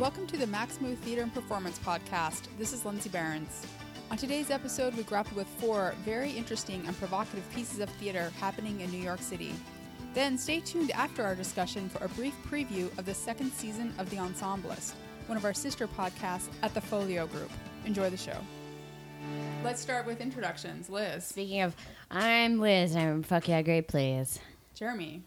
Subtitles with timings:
[0.00, 2.44] Welcome to the Maxamoo Theater and Performance Podcast.
[2.58, 3.66] This is Lindsay Behrens.
[4.10, 8.80] On today's episode, we grapple with four very interesting and provocative pieces of theater happening
[8.80, 9.52] in New York City.
[10.14, 14.08] Then stay tuned after our discussion for a brief preview of the second season of
[14.08, 14.94] The Ensemblist,
[15.26, 17.50] one of our sister podcasts at the Folio Group.
[17.84, 18.38] Enjoy the show.
[19.62, 20.88] Let's start with introductions.
[20.88, 21.76] Liz, Speaking of,
[22.10, 24.38] I'm Liz, and I'm fuck yeah, great, please.
[24.72, 25.24] Jeremy,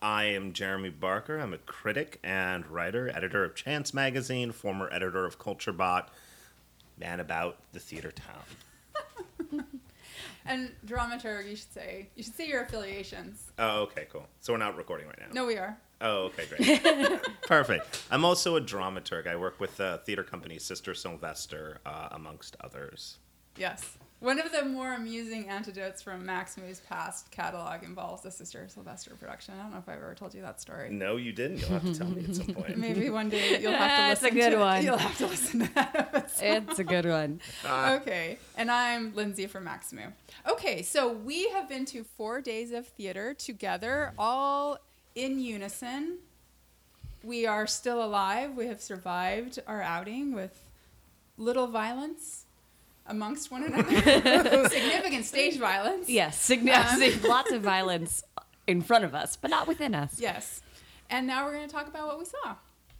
[0.00, 1.38] I am Jeremy Barker.
[1.38, 6.06] I'm a critic and writer, editor of Chance Magazine, former editor of CultureBot,
[6.98, 9.64] man about the theater town.
[10.46, 11.48] and dramaturg.
[11.48, 12.08] You should say.
[12.14, 13.50] You should say your affiliations.
[13.58, 14.26] Oh, okay, cool.
[14.40, 15.26] So we're not recording right now.
[15.32, 15.76] No, we are.
[16.00, 17.20] Oh, okay, great.
[17.42, 18.04] Perfect.
[18.10, 19.26] I'm also a dramaturg.
[19.26, 23.18] I work with the theater company Sister Sylvester, uh, amongst others.
[23.56, 23.98] Yes.
[24.20, 29.54] One of the more amusing anecdotes from Maxamoo's past catalog involves the Sister Sylvester production.
[29.56, 30.90] I don't know if I've ever told you that story.
[30.90, 31.58] No, you didn't.
[31.58, 32.76] You'll have to tell me at some point.
[32.76, 34.08] Maybe one day you'll have to listen.
[34.08, 34.84] That's a good to one.
[34.84, 36.68] You'll have to listen to that episode.
[36.68, 37.40] It's a good one.
[37.64, 38.38] Uh, okay.
[38.56, 40.12] And I'm Lindsay from Maxamoo.
[40.48, 44.78] Okay, so we have been to four days of theater together, all
[45.14, 46.18] in unison.
[47.22, 48.56] We are still alive.
[48.56, 50.64] We have survived our outing with
[51.36, 52.46] little violence
[53.08, 54.68] amongst one another.
[54.68, 56.08] Significant stage violence.
[56.08, 57.24] Yes, um, significant.
[57.24, 58.22] lots of violence
[58.66, 60.20] in front of us, but not within us.
[60.20, 60.62] Yes.
[61.10, 62.54] And now we're going to talk about what we saw.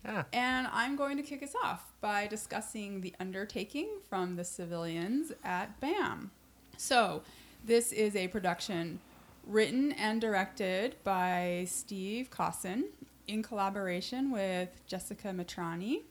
[0.04, 0.24] Yeah.
[0.32, 5.78] And I'm going to kick us off by discussing The Undertaking from the Civilians at
[5.80, 6.30] BAM.
[6.76, 7.22] So,
[7.64, 9.00] this is a production
[9.46, 12.84] written and directed by Steve Cosson
[13.26, 16.02] in collaboration with Jessica Mitrani.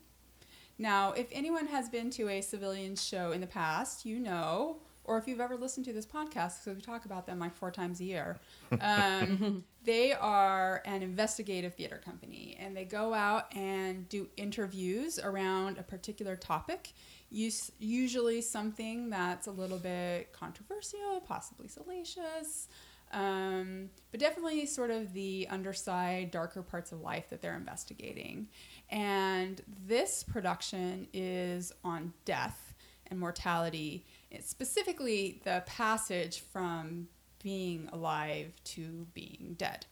[0.77, 5.17] Now, if anyone has been to a civilian show in the past, you know, or
[5.17, 8.01] if you've ever listened to this podcast, because we talk about them like four times
[8.01, 8.37] a year,
[8.81, 15.77] um, they are an investigative theater company and they go out and do interviews around
[15.77, 16.91] a particular topic,
[17.31, 22.67] us- usually something that's a little bit controversial, possibly salacious.
[23.11, 28.47] Um, but definitely sort of the underside, darker parts of life that they're investigating.
[28.89, 32.75] And this production is on death
[33.09, 37.07] and mortality, It's specifically the passage from
[37.41, 39.85] being alive to being dead.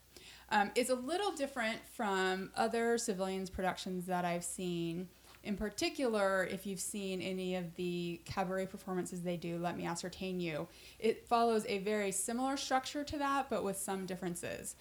[0.49, 5.07] Um, a little different from other civilians productions that I've seen.
[5.45, 10.39] In particular, if you've seen any of the cabaret performances they do, Let Me Ascertain
[10.39, 10.67] You,
[10.99, 14.75] it follows a very similar structure to that, but with some differences.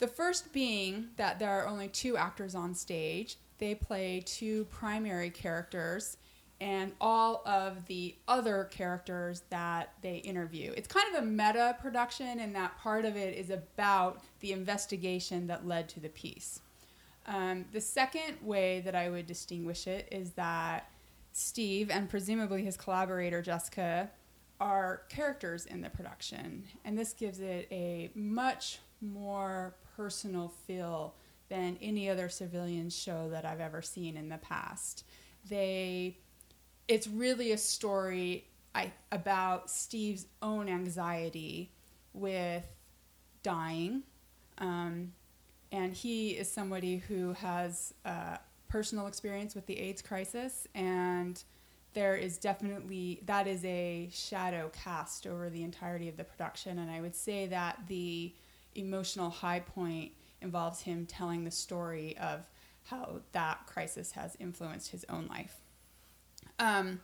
[0.00, 3.36] The first being that there are only two actors on stage.
[3.58, 6.16] They play two primary characters
[6.60, 10.72] and all of the other characters that they interview.
[10.76, 15.46] It's kind of a meta production, and that part of it is about the investigation
[15.46, 16.60] that led to the piece.
[17.26, 20.90] Um, the second way that I would distinguish it is that
[21.32, 24.10] Steve and presumably his collaborator Jessica
[24.60, 31.14] are characters in the production, and this gives it a much more personal feel
[31.48, 35.04] than any other civilian show that I've ever seen in the past.
[35.48, 36.18] They,
[36.88, 41.72] it's really a story I, about Steve's own anxiety
[42.12, 42.64] with
[43.42, 44.02] dying.
[44.58, 45.12] Um,
[45.74, 48.36] and he is somebody who has uh,
[48.68, 51.42] personal experience with the AIDS crisis, and
[51.94, 56.78] there is definitely that is a shadow cast over the entirety of the production.
[56.78, 58.32] And I would say that the
[58.76, 62.42] emotional high point involves him telling the story of
[62.84, 65.56] how that crisis has influenced his own life.
[66.60, 67.00] Um,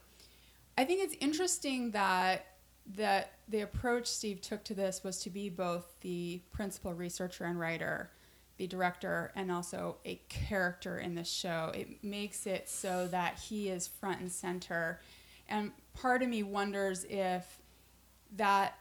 [0.78, 2.46] I think it's interesting that
[2.94, 7.58] that the approach Steve took to this was to be both the principal researcher and
[7.58, 8.10] writer,
[8.60, 11.72] the director, and also a character in the show.
[11.74, 15.00] It makes it so that he is front and center.
[15.48, 17.58] And part of me wonders if
[18.36, 18.74] that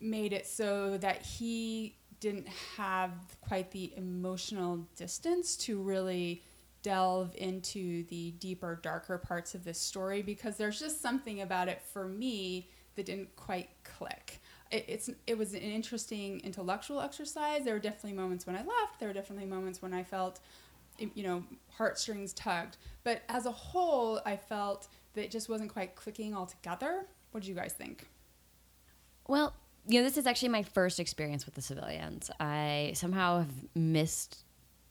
[0.00, 3.12] made it so that he didn't have
[3.42, 6.42] quite the emotional distance to really
[6.82, 11.82] delve into the deeper, darker parts of this story because there's just something about it
[11.92, 14.40] for me that didn't quite click.
[14.72, 17.64] It, it's it was an interesting intellectual exercise.
[17.64, 18.98] There were definitely moments when I laughed.
[18.98, 20.40] There were definitely moments when I felt,
[20.98, 22.78] you know, heartstrings tugged.
[23.04, 27.06] But as a whole, I felt that it just wasn't quite clicking all together.
[27.30, 28.08] What did you guys think?
[29.28, 29.54] Well,
[29.86, 32.30] you know, this is actually my first experience with the civilians.
[32.40, 34.44] I somehow have missed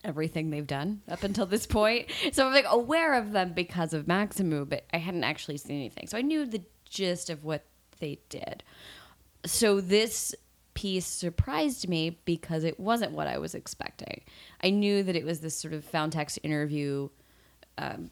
[0.04, 2.07] everything they've done up until this point.
[2.31, 6.07] So I'm like aware of them because of Maxamoo, but I hadn't actually seen anything.
[6.07, 7.66] So I knew the gist of what
[8.00, 8.63] they did.
[9.45, 10.35] So this
[10.73, 14.21] piece surprised me because it wasn't what I was expecting.
[14.63, 17.09] I knew that it was this sort of found text interview
[17.77, 18.09] um,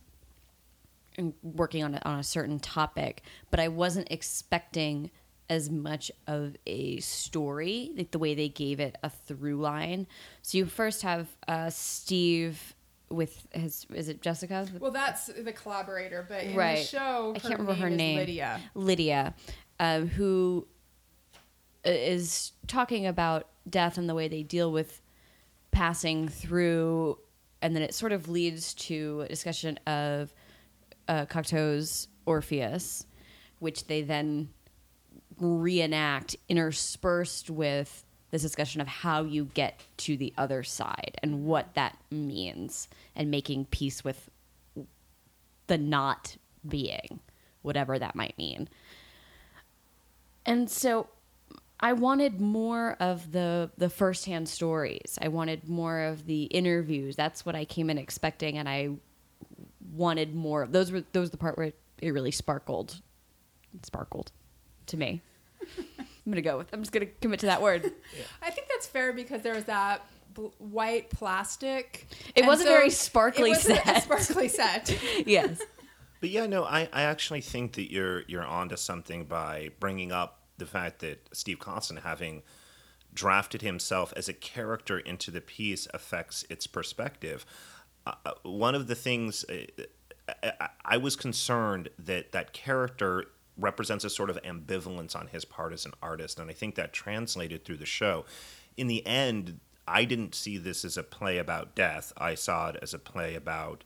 [1.18, 5.12] and working on a, on a certain topic, but I wasn't expecting
[5.50, 10.06] as much of a story, like the way they gave it a through line.
[10.42, 12.76] So you first have uh, Steve
[13.10, 14.68] with his is it Jessica?
[14.80, 16.78] Well, that's the collaborator, but in Right.
[16.78, 18.18] the show, I can't remember her name.
[18.18, 18.62] Lydia.
[18.76, 19.34] Lydia,
[19.80, 20.68] um, who
[21.84, 25.02] is talking about death and the way they deal with
[25.72, 27.18] passing through,
[27.62, 30.34] and then it sort of leads to a discussion of
[31.08, 33.06] uh, Cocteau's Orpheus,
[33.60, 34.50] which they then
[35.40, 41.74] reenact interspersed with this discussion of how you get to the other side and what
[41.74, 44.30] that means and making peace with
[45.68, 46.38] the not
[46.68, 47.20] being
[47.62, 48.70] whatever that might mean.
[50.46, 51.08] And so
[51.80, 57.46] i wanted more of the the firsthand stories i wanted more of the interviews that's
[57.46, 58.90] what i came in expecting and i
[59.94, 61.72] wanted more those were those were the part where
[62.02, 63.02] it really sparkled
[63.84, 64.32] sparkled
[64.86, 65.22] to me
[65.78, 65.86] i'm
[66.28, 67.92] gonna go with i'm just gonna commit to that word
[68.42, 72.08] I think that's fair because there was that bl- white plastic.
[72.36, 74.04] It wasn't very sparkly it wasn't a set.
[74.04, 74.98] sparkly set.
[75.26, 75.62] yes
[76.20, 80.39] But yeah, no, I, I actually think that you're you're onto something by bringing up
[80.60, 82.44] the fact that Steve Cosson having
[83.14, 87.46] drafted himself as a character into the piece affects its perspective.
[88.06, 89.86] Uh, uh, one of the things uh,
[90.44, 93.26] I, I was concerned that that character
[93.58, 96.94] represents a sort of ambivalence on his part as an artist, and I think that
[96.94, 98.26] translated through the show.
[98.78, 102.14] In the end, I didn't see this as a play about death.
[102.18, 103.84] I saw it as a play about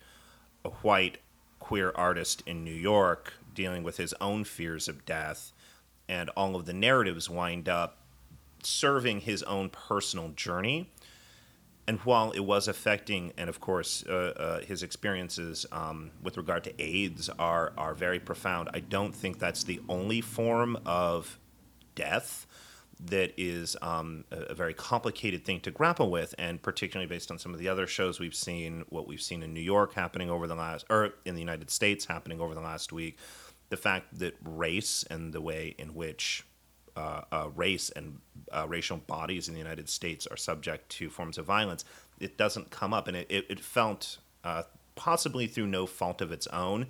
[0.64, 1.20] a white
[1.60, 5.54] queer artist in New York dealing with his own fears of death,
[6.08, 7.98] and all of the narratives wind up
[8.64, 10.90] serving his own personal journey.
[11.86, 16.64] And while it was affecting, and of course, uh, uh, his experiences um, with regard
[16.64, 18.70] to AIDS are are very profound.
[18.74, 21.40] I don't think that's the only form of
[21.96, 22.48] death
[23.08, 27.38] that is um, a, a very complicated thing to grapple with, and particularly based on
[27.38, 30.48] some of the other shows we've seen, what we've seen in New York happening over
[30.48, 33.18] the last, or in the United States happening over the last week,
[33.74, 36.46] the fact that race and the way in which
[36.96, 38.20] uh, uh, race and
[38.52, 41.84] uh, racial bodies in the United States are subject to forms of violence,
[42.20, 44.62] it doesn't come up, and it, it, it felt uh,
[44.94, 46.86] possibly through no fault of its own.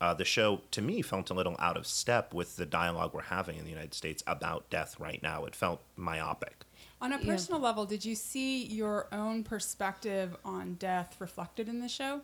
[0.00, 3.20] Uh, the show, to me, felt a little out of step with the dialogue we're
[3.20, 5.44] having in the United States about death right now.
[5.44, 6.64] It felt myopic.
[7.02, 11.88] On a personal level, did you see your own perspective on death reflected in the
[11.88, 12.22] show?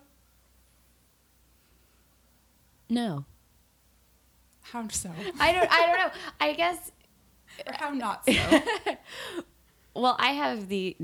[2.88, 3.26] no
[4.72, 5.10] How so?
[5.40, 6.10] i don't i don't know
[6.40, 6.92] i guess
[7.66, 8.32] or how not so?
[9.98, 10.96] Well, I have the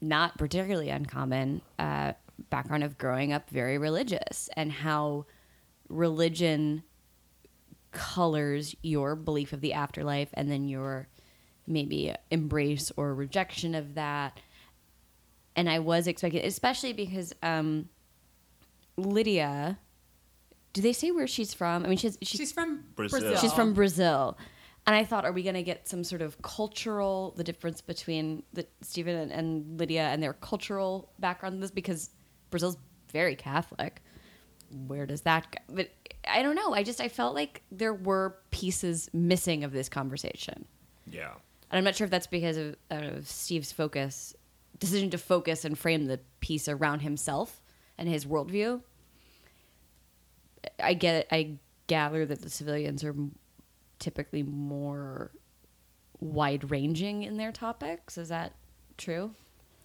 [0.00, 2.14] not particularly uncommon uh,
[2.48, 5.26] background of growing up very religious and how
[5.88, 6.82] religion
[7.92, 11.06] colors your belief of the afterlife and then your
[11.68, 14.40] maybe embrace or rejection of that.
[15.54, 17.88] And I was expecting, especially because um,
[18.96, 19.78] Lydia,
[20.72, 21.84] do they say where she's from?
[21.84, 23.20] I mean, she's, she's She's from Brazil.
[23.20, 23.40] Brazil.
[23.40, 24.38] She's from Brazil.
[24.86, 28.42] And I thought, are we going to get some sort of cultural, the difference between
[28.52, 31.70] the Stephen and, and Lydia and their cultural background in this?
[31.70, 32.10] Because
[32.50, 32.78] Brazil's
[33.12, 34.02] very Catholic.
[34.86, 35.74] Where does that go?
[35.74, 35.90] But
[36.26, 36.72] I don't know.
[36.72, 40.64] I just, I felt like there were pieces missing of this conversation.
[41.06, 41.32] Yeah.
[41.70, 44.34] And I'm not sure if that's because of, of Steve's focus,
[44.78, 47.60] decision to focus and frame the piece around himself
[47.98, 48.82] and his worldview.
[50.82, 51.28] I get it.
[51.30, 53.14] I gather that the civilians are
[53.98, 55.30] typically more
[56.20, 58.18] wide ranging in their topics.
[58.18, 58.52] Is that
[58.98, 59.34] true?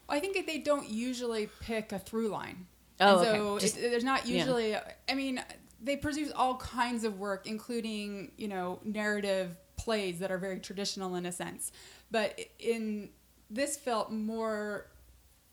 [0.08, 2.68] I think that they don't usually pick a through line.
[3.00, 3.38] Oh, And okay.
[3.38, 4.38] so Just- it, there's not yeah.
[4.40, 4.76] usually.
[4.76, 5.44] I mean,
[5.82, 11.16] they produce all kinds of work, including you know narrative plays that are very traditional
[11.16, 11.72] in a sense.
[12.12, 13.10] But in
[13.50, 14.88] this felt more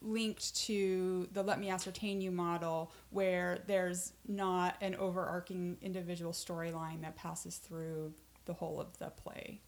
[0.02, 7.00] linked to the let me ascertain you model where there's not an overarching individual storyline
[7.02, 8.12] that passes through
[8.44, 9.60] the whole of the play.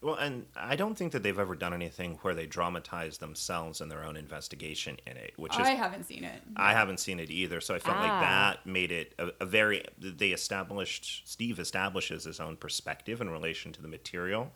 [0.00, 3.88] Well, and I don't think that they've ever done anything where they dramatize themselves and
[3.88, 6.42] their own investigation in it, which is I haven't seen it.
[6.56, 8.20] I haven't seen it either, so I felt like Ah.
[8.20, 9.84] that made it a, a very.
[9.98, 14.50] They established Steve establishes his own perspective in relation to the material,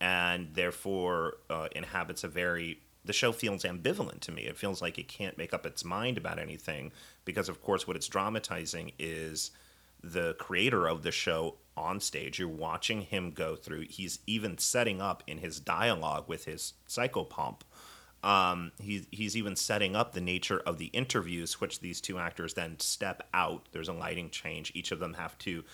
[0.00, 2.80] and therefore uh, inhabits a very.
[3.04, 4.42] The show feels ambivalent to me.
[4.42, 6.92] It feels like it can't make up its mind about anything
[7.24, 9.50] because, of course, what it's dramatizing is
[10.02, 12.38] the creator of the show on stage.
[12.38, 13.82] You're watching him go through.
[13.88, 17.62] He's even setting up in his dialogue with his psychopomp
[18.22, 22.54] Um, he, he's even setting up the nature of the interviews, which these two actors
[22.54, 23.68] then step out.
[23.72, 24.72] There's a lighting change.
[24.74, 25.64] Each of them have to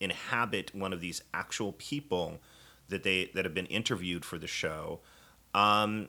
[0.00, 2.40] inhabit one of these actual people
[2.88, 5.00] that they that have been interviewed for the show.
[5.54, 6.08] Um,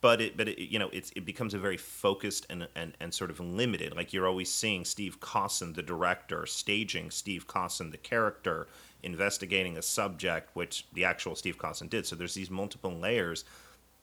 [0.00, 3.12] but it but it, you know it's it becomes a very focused and, and and
[3.12, 3.94] sort of limited.
[3.94, 8.66] Like you're always seeing Steve Cosson, the director, staging Steve Cosson, the character,
[9.02, 12.06] investigating a subject, which the actual Steve Cosson did.
[12.06, 13.44] So there's these multiple layers.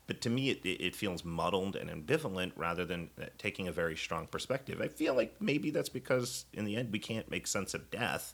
[0.05, 3.97] But to me, it, it feels muddled and ambivalent rather than uh, taking a very
[3.97, 4.79] strong perspective.
[4.81, 8.33] I feel like maybe that's because in the end we can't make sense of death.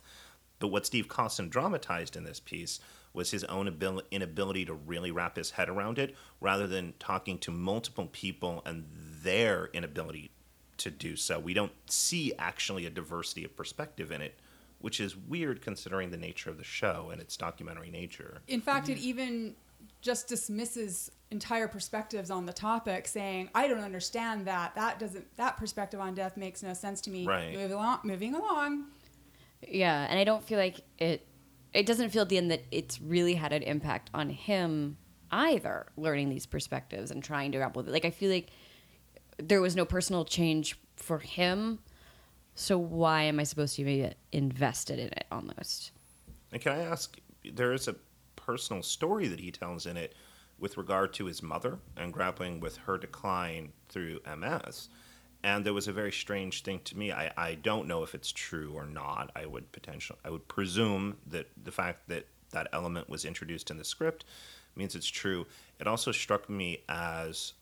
[0.60, 2.80] But what Steve Cosson dramatized in this piece
[3.14, 7.38] was his own abil- inability to really wrap his head around it, rather than talking
[7.40, 8.86] to multiple people and
[9.22, 10.32] their inability
[10.78, 11.40] to do so.
[11.40, 14.40] We don't see actually a diversity of perspective in it,
[14.80, 18.42] which is weird considering the nature of the show and its documentary nature.
[18.48, 19.08] In fact, it mm-hmm.
[19.08, 19.56] even
[20.02, 24.76] just dismisses entire perspectives on the topic, saying, "I don't understand that.
[24.76, 25.38] That doesn't.
[25.38, 27.54] That perspective on death makes no sense to me." Right.
[27.54, 28.00] Moving along.
[28.04, 28.86] Moving along.
[29.66, 31.26] Yeah, and I don't feel like it.
[31.74, 34.98] It doesn't feel at the end that it's really had an impact on him
[35.32, 35.88] either.
[35.98, 37.92] Learning these perspectives and trying to grapple with it.
[37.92, 38.50] Like I feel like
[39.38, 41.80] there was no personal change for him.
[42.56, 45.92] So why am I supposed to be invested in it almost?
[46.52, 47.18] And can I ask,
[47.52, 47.96] there is a
[48.36, 50.14] personal story that he tells in it
[50.60, 54.90] with regard to his mother and grappling with her decline through MS.
[55.44, 57.12] And there was a very strange thing to me.
[57.12, 59.32] I, I don't know if it's true or not.
[59.36, 63.78] I would potential I would presume that the fact that that element was introduced in
[63.78, 64.24] the script
[64.76, 65.46] means it's true.
[65.80, 67.54] It also struck me as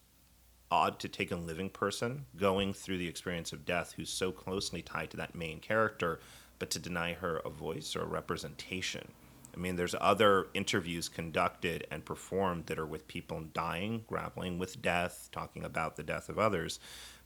[0.69, 4.81] odd to take a living person going through the experience of death who's so closely
[4.81, 6.19] tied to that main character,
[6.59, 9.07] but to deny her a voice or a representation.
[9.53, 14.81] I mean, there's other interviews conducted and performed that are with people dying, grappling with
[14.81, 16.79] death, talking about the death of others.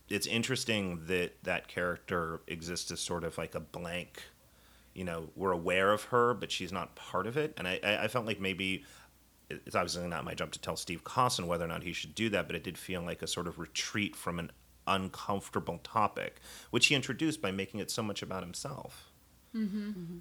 [0.09, 4.23] It's interesting that that character exists as sort of like a blank.
[4.93, 7.53] You know, we're aware of her, but she's not part of it.
[7.57, 8.85] And I, I felt like maybe
[9.49, 12.29] it's obviously not my job to tell Steve Cosson whether or not he should do
[12.29, 14.51] that, but it did feel like a sort of retreat from an
[14.87, 19.11] uncomfortable topic, which he introduced by making it so much about himself.
[19.51, 20.19] Hmm.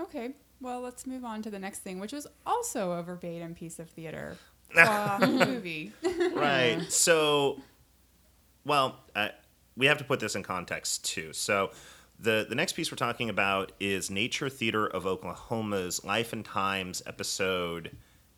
[0.00, 0.34] Okay.
[0.60, 3.90] Well, let's move on to the next thing, which was also a verbatim piece of
[3.90, 4.36] theater.
[4.76, 5.92] Uh, movie.
[6.34, 6.80] right.
[6.88, 7.60] So,
[8.64, 9.28] well, uh,
[9.76, 11.32] we have to put this in context too.
[11.32, 11.70] So,
[12.18, 17.02] the the next piece we're talking about is Nature Theater of Oklahoma's Life and Times
[17.06, 17.96] episode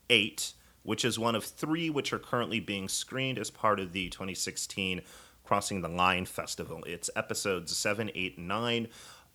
[0.08, 4.08] eight, which is one of three which are currently being screened as part of the
[4.08, 5.02] 2016
[5.44, 6.82] Crossing the Line Festival.
[6.86, 8.88] It's episodes seven, eight, and nine,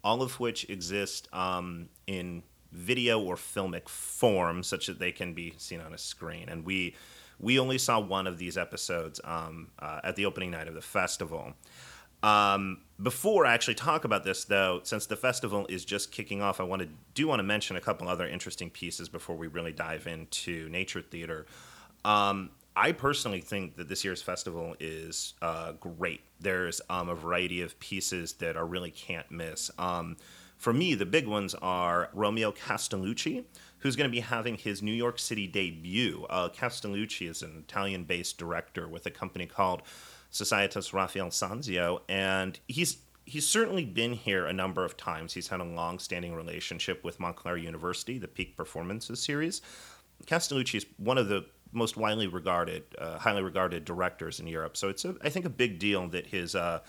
[0.03, 5.53] all of which exist um, in video or filmic form, such that they can be
[5.57, 6.49] seen on a screen.
[6.49, 6.95] And we
[7.41, 10.81] we only saw one of these episodes um, uh, at the opening night of the
[10.81, 11.53] festival.
[12.23, 16.59] Um, before I actually talk about this, though, since the festival is just kicking off,
[16.59, 19.71] I want to do want to mention a couple other interesting pieces before we really
[19.71, 21.47] dive into nature theater.
[22.05, 26.21] Um, I personally think that this year's festival is uh, great.
[26.39, 29.71] There's um, a variety of pieces that are really can't miss.
[29.77, 30.15] Um,
[30.57, 33.45] for me, the big ones are Romeo Castellucci,
[33.81, 36.25] who's going to be having his New York City debut.
[36.29, 39.83] Uh, Castellucci is an Italian based director with a company called
[40.31, 45.33] Societas Rafael Sanzio, and he's he's certainly been here a number of times.
[45.33, 49.61] He's had a long-standing relationship with Montclair University, the Peak Performances series.
[50.25, 54.75] Castellucci is one of the most widely regarded, uh, highly regarded directors in Europe.
[54.75, 56.81] So it's, a, I think, a big deal that his uh,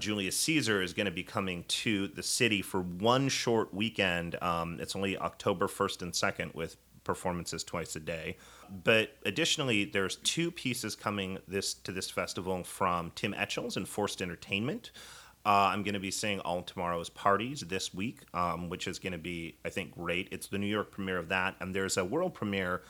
[0.00, 4.40] Julius Caesar is going to be coming to the city for one short weekend.
[4.42, 8.36] Um, it's only October 1st and 2nd with performances twice a day.
[8.84, 14.22] But additionally, there's two pieces coming this to this festival from Tim Etchells and Forced
[14.22, 14.90] Entertainment.
[15.46, 19.12] Uh, I'm going to be seeing All Tomorrow's Parties this week, um, which is going
[19.12, 20.28] to be, I think, great.
[20.30, 22.82] It's the New York premiere of that, and there's a world premiere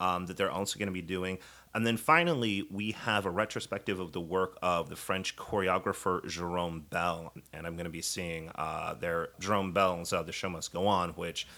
[0.00, 1.38] um, that they're also going to be doing.
[1.74, 6.86] And then finally, we have a retrospective of the work of the French choreographer Jerome
[6.88, 7.32] Bel.
[7.52, 10.86] and I'm going to be seeing uh, their Jerome Bel's uh, "The Show Must Go
[10.86, 11.48] On," which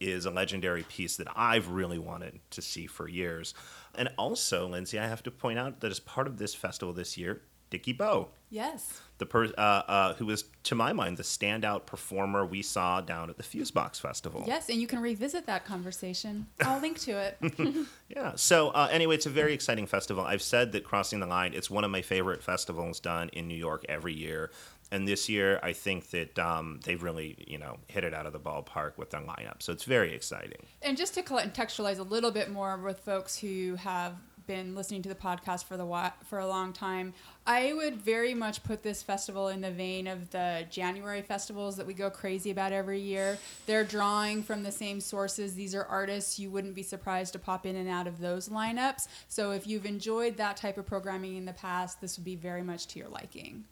[0.00, 3.54] is a legendary piece that I've really wanted to see for years.
[3.94, 7.16] And also, Lindsay, I have to point out that as part of this festival this
[7.16, 9.00] year, Dickie Beau, Yes.
[9.18, 13.28] the per- uh, uh, who was, to my mind, the standout performer we saw down
[13.28, 14.44] at the Fusebox Festival.
[14.46, 16.46] Yes, and you can revisit that conversation.
[16.60, 17.38] I'll link to it.
[18.08, 18.34] Yeah.
[18.36, 20.24] So uh, anyway, it's a very exciting festival.
[20.24, 23.56] I've said that Crossing the Line, it's one of my favorite festivals done in New
[23.56, 24.52] York every year.
[24.92, 28.32] And this year, I think that um, they've really, you know, hit it out of
[28.32, 29.60] the ballpark with their lineup.
[29.60, 30.64] So it's very exciting.
[30.82, 34.12] And just to contextualize a little bit more with folks who have
[34.46, 37.14] been listening to the podcast for the for a long time,
[37.46, 41.86] I would very much put this festival in the vein of the January festivals that
[41.86, 43.38] we go crazy about every year.
[43.66, 45.54] They're drawing from the same sources.
[45.54, 49.08] These are artists you wouldn't be surprised to pop in and out of those lineups.
[49.28, 52.62] So if you've enjoyed that type of programming in the past, this would be very
[52.62, 53.64] much to your liking.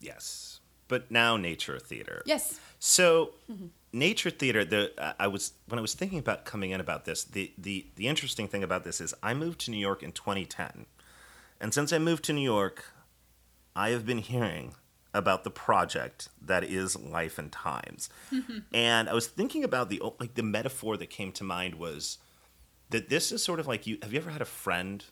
[0.00, 0.60] Yes.
[0.88, 2.22] But now nature theater.
[2.26, 2.58] Yes.
[2.78, 3.66] So, mm-hmm.
[3.92, 4.64] Nature theater.
[4.64, 7.24] The I was when I was thinking about coming in about this.
[7.24, 10.86] The the the interesting thing about this is I moved to New York in 2010,
[11.60, 12.84] and since I moved to New York,
[13.74, 14.74] I have been hearing
[15.12, 18.08] about the project that is Life and Times,
[18.72, 22.18] and I was thinking about the like the metaphor that came to mind was
[22.90, 23.98] that this is sort of like you.
[24.02, 25.04] Have you ever had a friend?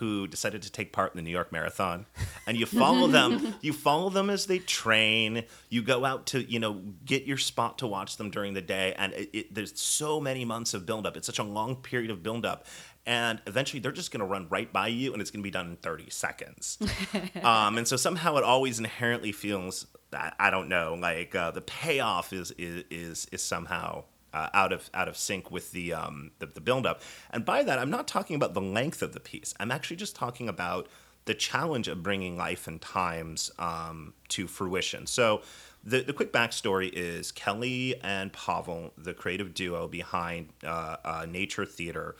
[0.00, 2.06] Who decided to take part in the New York Marathon,
[2.46, 3.54] and you follow them.
[3.60, 5.44] You follow them as they train.
[5.68, 8.94] You go out to you know get your spot to watch them during the day,
[8.96, 11.16] and it, it, there's so many months of buildup.
[11.16, 12.66] It's such a long period of buildup,
[13.06, 15.50] and eventually they're just going to run right by you, and it's going to be
[15.50, 16.78] done in 30 seconds.
[17.42, 21.60] um, and so somehow it always inherently feels I, I don't know like uh, the
[21.60, 26.30] payoff is is is, is somehow uh, out of out of sync with the um,
[26.38, 27.02] the, the buildup.
[27.30, 29.54] And by that, I'm not talking about the length of the piece.
[29.60, 30.88] I'm actually just talking about
[31.26, 35.06] the challenge of bringing life and times um, to fruition.
[35.06, 35.42] So.
[35.82, 41.64] The, the quick backstory is Kelly and Pavol, the creative duo behind uh, uh, Nature
[41.64, 42.16] Theater,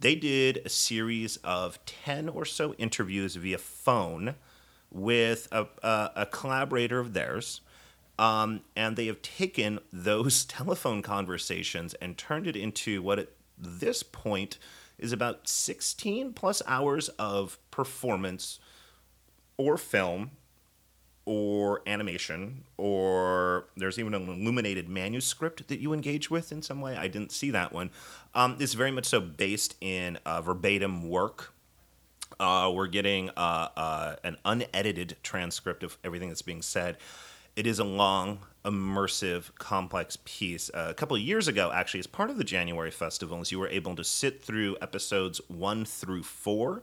[0.00, 4.34] they did a series of 10 or so interviews via phone
[4.90, 7.60] with a, a, a collaborator of theirs.
[8.18, 13.28] Um, and they have taken those telephone conversations and turned it into what at
[13.58, 14.58] this point
[14.98, 18.58] is about 16 plus hours of performance
[19.56, 20.30] or film
[21.26, 26.96] or animation or there's even an illuminated manuscript that you engage with in some way.
[26.96, 27.90] I didn't see that one.
[28.34, 31.52] Um, it's very much so based in uh, verbatim work.
[32.38, 36.98] Uh, we're getting uh, uh, an unedited transcript of everything that's being said
[37.56, 42.06] it is a long immersive complex piece uh, a couple of years ago actually as
[42.06, 46.82] part of the january festivals you were able to sit through episodes one through four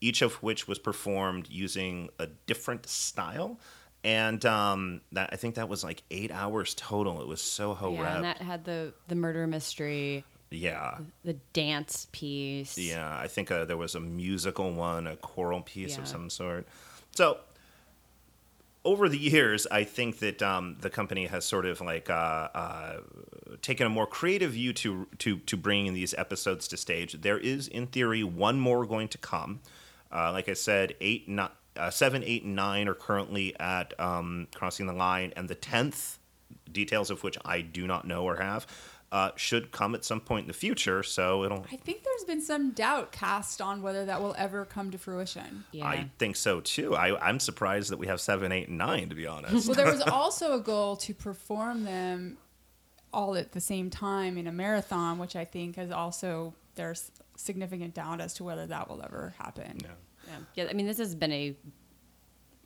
[0.00, 3.58] each of which was performed using a different style
[4.04, 7.20] and um, that I think that was like eight hours total.
[7.20, 12.06] It was so ho yeah, and that had the the murder mystery, yeah, the dance
[12.12, 12.78] piece.
[12.78, 13.18] yeah.
[13.18, 16.02] I think uh, there was a musical one, a choral piece Yeah.
[16.02, 16.68] of some sort.
[17.10, 17.38] So
[18.84, 22.96] over the years, I think that um, the company has sort of like uh, uh,
[23.60, 27.20] taken a more creative view to to to bringing these episodes to stage.
[27.20, 29.60] There is, in theory, one more going to come.
[30.10, 34.48] Uh, like I said, eight, not, uh, seven, eight, and nine are currently at um,
[34.54, 36.18] crossing the line, and the tenth,
[36.72, 38.66] details of which I do not know or have,
[39.10, 41.02] uh, should come at some point in the future.
[41.02, 41.64] So it'll.
[41.72, 45.64] I think there's been some doubt cast on whether that will ever come to fruition.
[45.72, 45.86] Yeah.
[45.86, 46.94] I think so too.
[46.94, 49.08] I, I'm surprised that we have seven, eight, and nine.
[49.08, 49.66] To be honest.
[49.66, 52.36] Well, there was also a goal to perform them
[53.12, 57.94] all at the same time in a marathon, which I think has also there's significant
[57.94, 59.78] doubt as to whether that will ever happen.
[59.82, 59.88] Yeah.
[60.26, 60.64] yeah.
[60.64, 61.56] Yeah, I mean, this has been a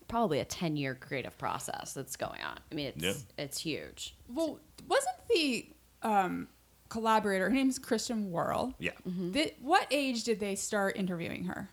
[0.09, 2.59] probably a ten year creative process that's going on.
[2.71, 3.13] I mean, it's Yeah.
[3.39, 4.17] it's huge.
[4.29, 5.67] Well, wasn't the
[6.03, 6.49] um,
[6.89, 7.49] collaborator?
[7.49, 8.75] Her name's Kristin Worrall.
[8.79, 8.93] Yeah.
[9.33, 11.69] Th- what age did they start interviewing her?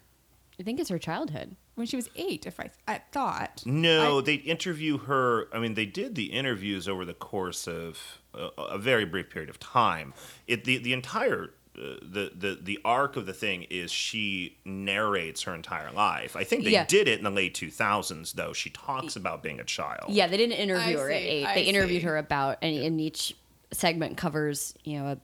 [0.60, 1.56] I think it's her childhood.
[1.76, 3.64] When she was eight, if I, I thought.
[3.66, 5.48] No, I- they interview her.
[5.54, 9.50] I mean, they did the interviews over the course of a, a very brief period
[9.50, 10.14] of time.
[10.48, 11.52] It the the entire.
[11.78, 16.36] Uh, the, the the arc of the thing is she narrates her entire life.
[16.36, 16.84] I think they Yeah.
[16.86, 18.52] did it in the late 2000s though.
[18.52, 20.10] She talks about being a child.
[20.12, 21.46] Yeah, they didn't interview I her at see, eight.
[21.46, 22.08] I they interviewed see.
[22.08, 23.34] her about, and, and each
[23.72, 25.18] segment covers you know a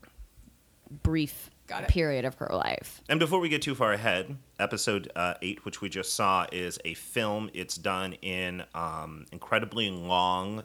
[1.04, 1.50] brief
[1.88, 3.02] period of her life.
[3.10, 6.80] And before we get too far ahead, episode uh, eight, which we just saw, is
[6.86, 7.50] a film.
[7.54, 10.64] It's done in um, incredibly long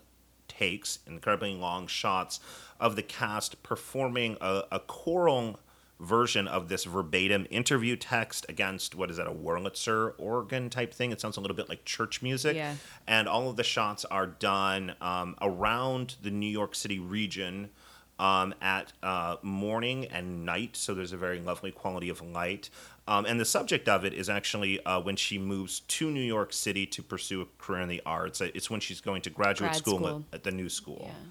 [0.48, 2.40] takes, incredibly long shots
[2.78, 5.58] of the cast performing a, a choral
[6.00, 11.12] version of this verbatim interview text against what is that a Wurlitzer organ type thing?
[11.12, 12.56] It sounds a little bit like church music.
[12.56, 12.74] Yeah.
[13.06, 17.70] And all of the shots are done um, around the New York City region
[18.18, 22.68] um, at uh, morning and night, so there's a very lovely quality of light.
[23.08, 26.52] Um, and the subject of it is actually uh, when she moves to New York
[26.52, 28.42] City to pursue a career in the arts.
[28.42, 30.24] It's when she's going to graduate Grad school, school.
[30.32, 31.06] At, at the new school.
[31.06, 31.30] Yeah.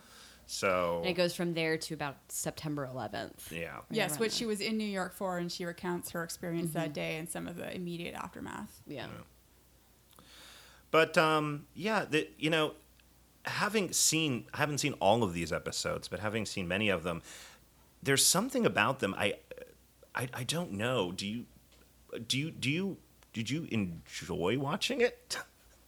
[0.51, 3.51] So And it goes from there to about September 11th.
[3.51, 4.37] yeah, Yes, around which there.
[4.39, 7.47] she was in New York for, and she recounts her experience that day and some
[7.47, 8.81] of the immediate aftermath.
[8.87, 9.05] Yeah.
[10.89, 12.73] But um, yeah, the, you know,
[13.45, 17.21] having seen, I haven't seen all of these episodes, but having seen many of them,
[18.01, 19.13] there's something about them.
[19.17, 19.35] I,
[20.15, 21.11] I, I don't know.
[21.11, 21.45] Do you
[22.25, 22.97] do you do you
[23.33, 25.37] did you enjoy watching it?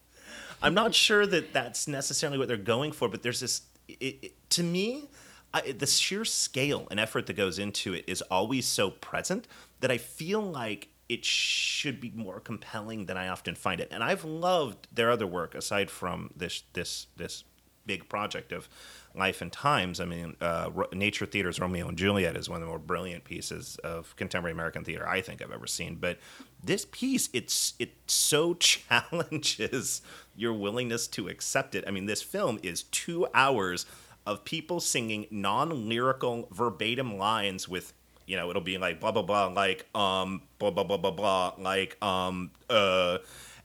[0.62, 3.63] I'm not sure that that's necessarily what they're going for, but there's this.
[3.99, 5.10] It, it, to me,
[5.54, 9.47] I, the sheer scale and effort that goes into it is always so present
[9.82, 13.89] that I feel like it should be more compelling than I often find it.
[13.91, 17.43] And I've loved their other work aside from this this this
[17.86, 18.69] big project of
[19.15, 19.99] life and times.
[19.99, 23.77] I mean, uh, Nature Theater's Romeo and Juliet is one of the more brilliant pieces
[23.84, 25.95] of contemporary American theater I think I've ever seen.
[25.95, 26.19] But
[26.63, 30.02] this piece, it's it so challenges
[30.36, 31.84] your willingness to accept it.
[31.88, 33.86] I mean, this film is two hours
[34.26, 37.93] of people singing non-lyrical verbatim lines with
[38.28, 41.54] you know it'll be like blah blah blah like um blah blah blah blah blah
[41.58, 43.17] like um uh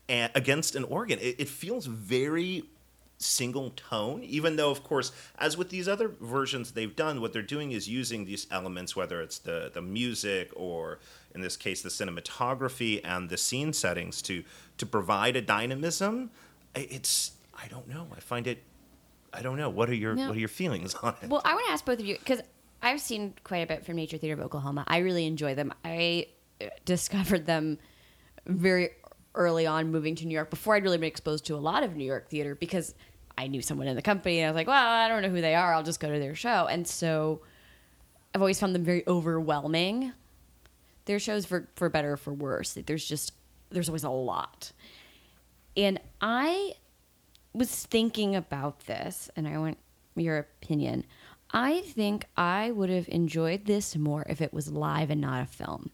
[0.09, 2.65] and against an organ it, it feels very
[3.19, 7.43] single tone even though of course as with these other versions they've done what they're
[7.43, 10.99] doing is using these elements whether it's the the music or
[11.37, 14.42] in this case the cinematography and the scene settings to
[14.79, 16.31] to provide a dynamism
[16.75, 18.62] it's i don't know i find it
[19.33, 20.27] i don't know what are your No.
[20.29, 22.40] what are your feelings on it Well, I want to ask both of you because
[22.83, 24.85] I've seen quite a bit from Nature Theater of Oklahoma.
[24.87, 25.72] I really enjoy them.
[25.85, 26.27] I
[26.61, 27.79] uh, discovered them
[28.46, 28.90] very
[29.35, 31.96] early on moving to New York before I'd really been exposed to a lot of
[31.96, 32.94] New York theater because
[33.38, 35.40] I knew someone in the company and I was like, well, I don't know who
[35.40, 35.72] they are.
[35.75, 36.66] I'll just go to their show.
[36.66, 37.40] And so
[38.35, 40.12] I've always found them very overwhelming.
[41.07, 42.77] Their shows for for better or for worse.
[42.77, 43.33] Like, there's just
[43.71, 44.73] there's always a lot.
[45.77, 46.75] And I
[47.53, 49.79] was thinking about this and I want
[50.14, 51.05] your opinion.
[51.51, 55.47] I think I would have enjoyed this more if it was live and not a
[55.47, 55.90] film.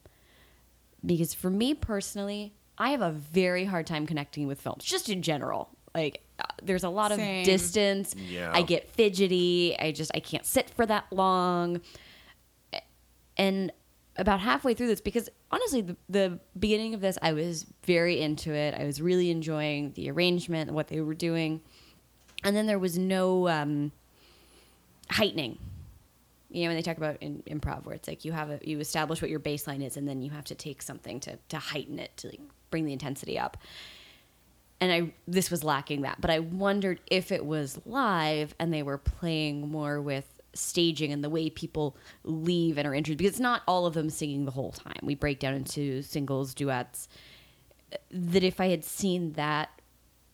[1.04, 5.22] Because for me personally, I have a very hard time connecting with films, just in
[5.22, 5.68] general.
[5.94, 7.40] Like, uh, there's a lot Same.
[7.40, 8.14] of distance.
[8.16, 8.50] Yeah.
[8.54, 9.76] I get fidgety.
[9.78, 11.80] I just, I can't sit for that long.
[13.36, 13.72] And
[14.16, 18.52] about halfway through this, because honestly, the, the beginning of this, I was very into
[18.52, 18.74] it.
[18.74, 21.60] I was really enjoying the arrangement, what they were doing.
[22.44, 23.92] And then there was no um,
[25.10, 25.58] heightening.
[26.50, 28.78] You know, when they talk about in improv, where it's like you have a, you
[28.80, 31.98] establish what your baseline is, and then you have to take something to to heighten
[31.98, 33.56] it to like bring the intensity up.
[34.78, 38.82] And I this was lacking that, but I wondered if it was live and they
[38.82, 43.40] were playing more with staging and the way people leave and are introduced because it's
[43.40, 44.98] not all of them singing the whole time.
[45.02, 47.08] We break down into singles, duets.
[48.10, 49.70] That if I had seen that,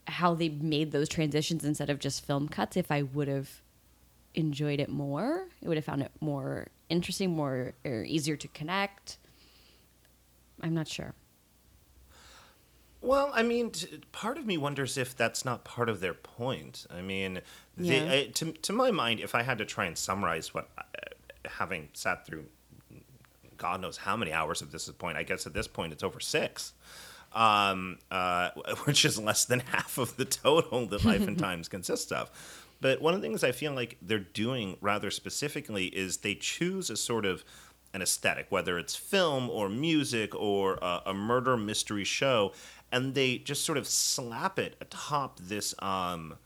[0.07, 3.63] how they made those transitions instead of just film cuts, if I would have
[4.35, 9.19] enjoyed it more, I would have found it more interesting, more or easier to connect.
[10.61, 11.15] I'm not sure.
[13.09, 16.87] Well, I mean, t- part of me wonders if that's not part of their point.
[16.90, 17.40] I mean,
[17.79, 18.05] Yeah.
[18.12, 20.83] I, to to my mind, if I had to try and summarize what, uh,
[21.47, 22.44] having sat through,
[23.57, 26.21] God knows how many hours of this point, I guess at this point it's over
[26.21, 26.75] six,
[27.33, 28.51] um, uh,
[28.85, 32.31] which is less than half of the total that Life and Times consists of.
[32.83, 36.90] But one of the things I feel like they're doing rather specifically is they choose
[36.90, 37.42] a sort of
[37.94, 42.53] an aesthetic, whether it's film or music or a, a murder mystery show,
[42.90, 46.37] and they just sort of slap it atop this um,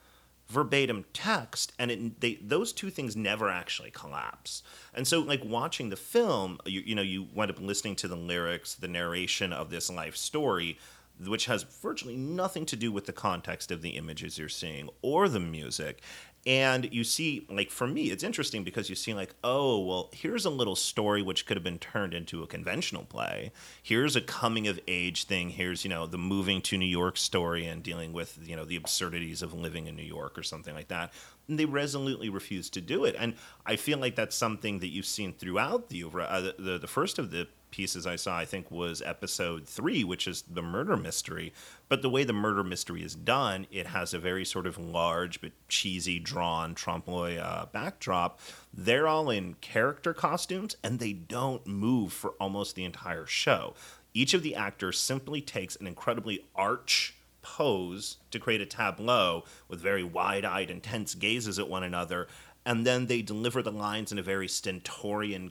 [0.48, 4.62] verbatim text, and it, they those two things never actually collapse.
[4.94, 8.16] And so, like watching the film, you, you know, you wind up listening to the
[8.16, 10.78] lyrics, the narration of this life story,
[11.26, 15.28] which has virtually nothing to do with the context of the images you're seeing or
[15.28, 16.02] the music.
[16.44, 20.44] And you see, like, for me, it's interesting because you see, like, oh, well, here's
[20.44, 23.52] a little story which could have been turned into a conventional play.
[23.81, 25.50] Here's a coming of age thing.
[25.50, 28.74] Here's, you know, the moving to New York story and dealing with, you know, the
[28.74, 31.12] absurdities of living in New York or something like that.
[31.46, 33.14] And they resolutely refuse to do it.
[33.16, 36.88] And I feel like that's something that you've seen throughout the, uh, the, the, the
[36.88, 40.97] first of the pieces I saw, I think, was episode three, which is the murder
[40.97, 41.53] mystery.
[41.89, 45.41] But the way the murder mystery is done, it has a very sort of large
[45.41, 48.39] but cheesy, drawn trompe l'oeil uh, backdrop.
[48.73, 53.75] They're all in character costumes, and they don't move for almost the entire show.
[54.15, 59.81] Each of the actors simply takes an incredibly arch pose to create a tableau with
[59.81, 62.29] very wide-eyed, intense gazes at one another,
[62.65, 65.51] and then they deliver the lines in a very stentorian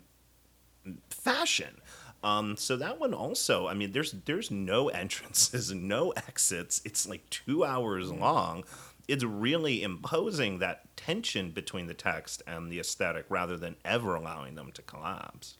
[1.09, 1.80] fashion.
[2.23, 6.81] Um, so that one also, I mean, there's there's no entrances no exits.
[6.85, 8.63] It's like two hours long.
[9.07, 14.55] It's really imposing that tension between the text and the aesthetic rather than ever allowing
[14.55, 15.57] them to collapse.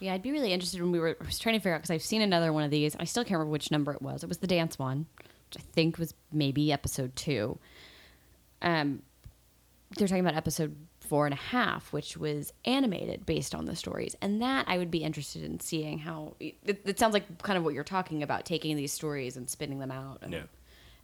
[0.00, 1.90] Yeah, I'd be really interested when we were I was trying to figure out because
[1.90, 2.96] I've seen another one of these.
[2.98, 4.22] I still can't remember which number it was.
[4.22, 7.58] It was the dance one, which I think was maybe episode two.
[8.62, 9.02] Um,
[9.96, 10.74] they're talking about episode
[11.08, 14.14] Four and a Half, which was animated based on the stories.
[14.20, 17.64] And that I would be interested in seeing how it, it sounds like kind of
[17.64, 20.42] what you're talking about, taking these stories and spinning them out and, Yeah.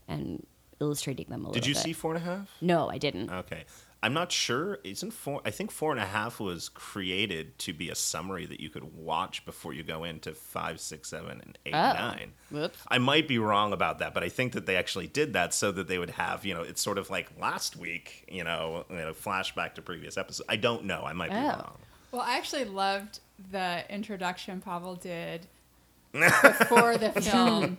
[0.07, 0.47] and
[0.81, 1.83] illustrating them a little Did you bit.
[1.83, 2.51] see Four and a Half?
[2.61, 3.31] No, I didn't.
[3.31, 3.64] Okay.
[4.05, 4.79] I'm not sure.
[4.85, 5.40] Isn't four?
[5.47, 8.95] I think four and a half was created to be a summary that you could
[8.97, 11.93] watch before you go into five, six, seven, and eight, Oh.
[11.95, 12.33] nine.
[12.51, 12.79] Whoops.
[12.88, 15.73] I might be wrong about that, but I think that they actually did that so
[15.73, 18.97] that they would have, you know, it's sort of like last week, you know, you
[18.97, 20.47] know flashback to previous episodes.
[20.51, 21.03] I don't know.
[21.05, 21.49] I might be Oh.
[21.49, 21.79] wrong.
[22.12, 25.47] Well, I actually loved the introduction Pavol did
[26.12, 27.79] before the film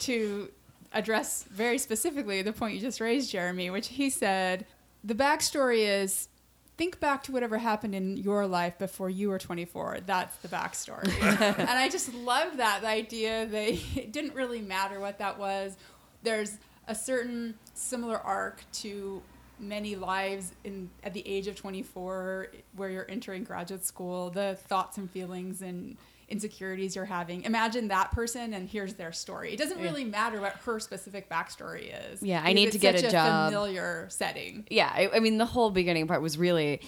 [0.00, 0.48] to
[0.92, 4.64] address very specifically the point you just raised, Jeremy, which he said
[5.04, 6.28] the backstory is
[6.76, 9.98] think back to whatever happened in your life before you were 24.
[10.06, 11.12] That's the backstory.
[11.58, 15.76] and I just love that the idea they it didn't really matter what that was.
[16.22, 16.56] There's
[16.86, 19.20] a certain similar arc to
[19.60, 24.98] many lives in at the age of 24 where you're entering graduate school the thoughts
[24.98, 25.96] and feelings and
[26.28, 30.52] insecurities you're having imagine that person and here's their story it doesn't really matter what
[30.64, 33.48] her specific backstory is Yeah, I need to get such a job.
[33.48, 36.80] familiar setting yeah, I, I mean, the whole beginning part was really,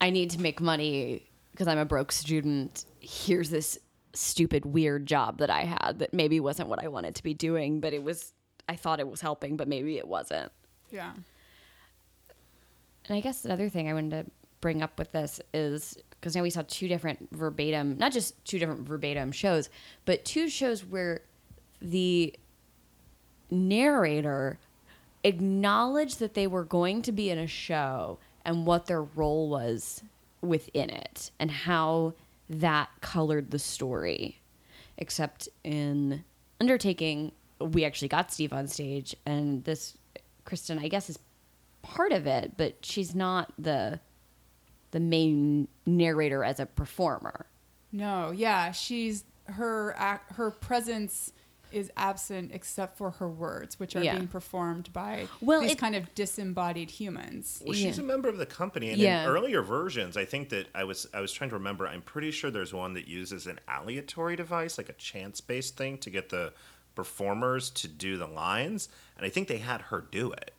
[0.00, 2.84] I need to make money because I'm a broke student.
[3.00, 3.78] Here's this
[4.12, 7.80] stupid, weird job that I had that maybe wasn't what I wanted to be doing,
[7.80, 8.32] but it was,
[8.68, 10.52] I thought it was helping, but maybe it wasn't.
[10.90, 11.12] yeah
[13.08, 14.30] And I guess another thing I wanted to
[14.64, 18.58] bring up with this is because now we saw two different verbatim, not just two
[18.58, 19.68] different verbatim shows,
[20.06, 21.20] but two shows where
[21.82, 22.34] the
[23.50, 24.58] narrator
[25.22, 30.02] acknowledged that they were going to be in a show and what their role was
[30.40, 32.14] within it and how
[32.48, 34.40] that colored the story.
[34.96, 36.24] Except in
[36.58, 39.98] Undertaking, we actually got Steve on stage, and this
[40.46, 41.18] Kristin, I guess, is
[41.82, 44.00] part of it, but she's not the
[44.94, 47.46] the main narrator as a performer.
[47.92, 49.92] No, yeah, she's her
[50.36, 51.32] her presence
[51.72, 54.14] is absent except for her words, which are Yeah.
[54.14, 57.60] being performed by Well, these it- kind of disembodied humans.
[57.66, 58.04] Well, she's Yeah.
[58.04, 59.24] a member of the company, and Yeah.
[59.24, 61.88] in earlier versions, I think that I was I was trying to remember.
[61.88, 66.10] I'm pretty sure there's one that uses an aleatory device, like a chance-based thing, to
[66.10, 66.52] get the
[66.94, 70.53] performers to do the lines, and I think they had her do it.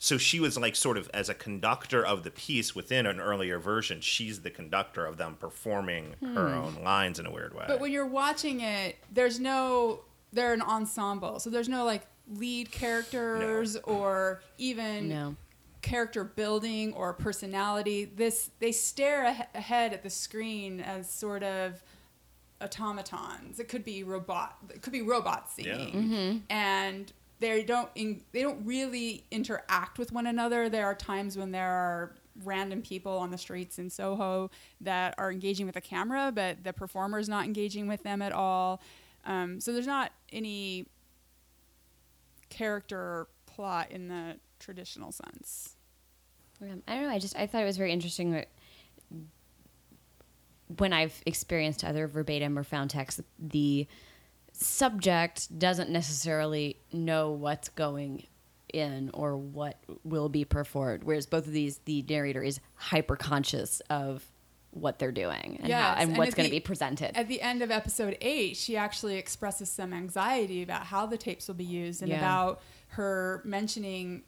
[0.00, 3.58] So she was like sort of as a conductor of the piece within an earlier
[3.58, 4.00] version.
[4.00, 6.58] She's the conductor of them performing her hmm.
[6.58, 7.64] own lines in a weird way.
[7.66, 10.00] But when you're watching it, there's no
[10.32, 15.36] they're an ensemble, so there's no like lead characters or even No.
[15.82, 18.04] character building or personality.
[18.04, 21.82] This they stare a- ahead at the screen as sort of
[22.60, 23.58] automatons.
[23.58, 24.58] It could be robot.
[24.72, 26.38] It could be robots singing, mm-hmm.
[26.50, 30.68] and they don't in, they don't really interact with one another.
[30.68, 35.30] There are times when there are random people on the streets in Soho that are
[35.30, 38.80] engaging with the camera, but the performer is not engaging with them at all.
[39.24, 40.86] Um, so there's not any
[42.48, 45.76] character plot in the traditional sense.
[46.60, 47.10] Um, I don't know.
[47.10, 48.48] I just I thought it was very interesting that
[50.76, 53.86] when I've experienced other verbatim or found text, the
[54.60, 58.26] subject doesn't necessarily know what's going
[58.72, 61.04] in or what will be performed.
[61.04, 64.24] Whereas both of these, the narrator is hyper conscious of
[64.70, 67.16] what they're doing and, how, and, and what's going to be presented.
[67.16, 71.48] At the end of episode eight, she actually expresses some anxiety about how the tapes
[71.48, 72.18] will be used and Yeah.
[72.18, 74.22] about her mentioning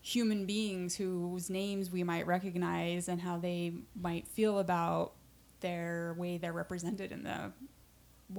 [0.00, 5.12] human beings whose names we might recognize and how they might feel about
[5.60, 7.52] their way they're represented in the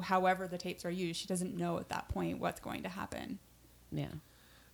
[0.04, 1.20] however the tapes are used.
[1.20, 3.40] She doesn't know at that point what's going to happen.
[3.92, 4.08] yeah.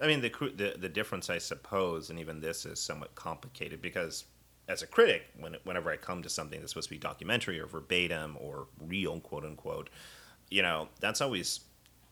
[0.01, 4.25] I mean, the, the the difference, I suppose, and even this is somewhat complicated because,
[4.67, 7.67] as a critic, when, whenever I come to something that's supposed to be documentary or
[7.67, 9.89] verbatim or real, quote unquote,
[10.49, 11.61] you know, that's always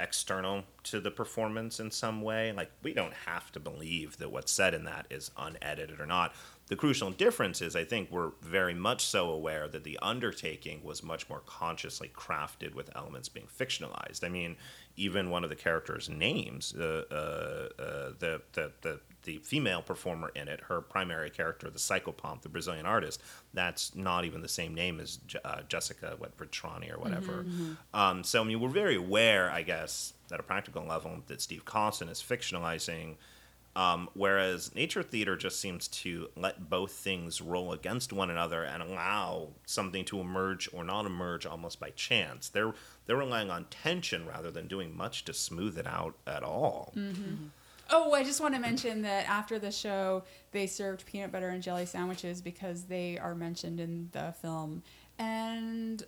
[0.02, 2.52] external to the performance in some way.
[2.52, 6.34] Like, we don't have to believe that what's said in that is unedited or not.
[6.68, 11.04] The crucial difference is, I think, we're very much so aware that the undertaking was
[11.04, 14.24] much more consciously crafted with elements being fictionalized.
[14.24, 14.56] I mean,
[14.96, 20.32] even one of the characters' names, uh, uh, uh, the, the, the, the female performer
[20.36, 23.22] in it, her primary character, the psychopomp, the Brazilian artist,
[23.54, 27.46] that's not even the same name as uh, Jessica, what, Bertrani or whatever.
[27.94, 31.66] Um, so, I mean, we're very aware, I guess, at a practical level, that Steve
[31.66, 33.16] Cosson is fictionalizing
[33.76, 38.84] um, whereas nature theater just seems to let both things roll against one another and
[38.84, 42.50] allow something to emerge or not emerge almost by chance.
[42.50, 42.74] They're
[43.06, 46.94] they're relying on tension rather than doing much to smooth it out at all.
[47.92, 51.62] Oh, I just want to mention that after the show, they served peanut butter and
[51.62, 54.82] jelly sandwiches because they are mentioned in the film.
[55.20, 56.02] And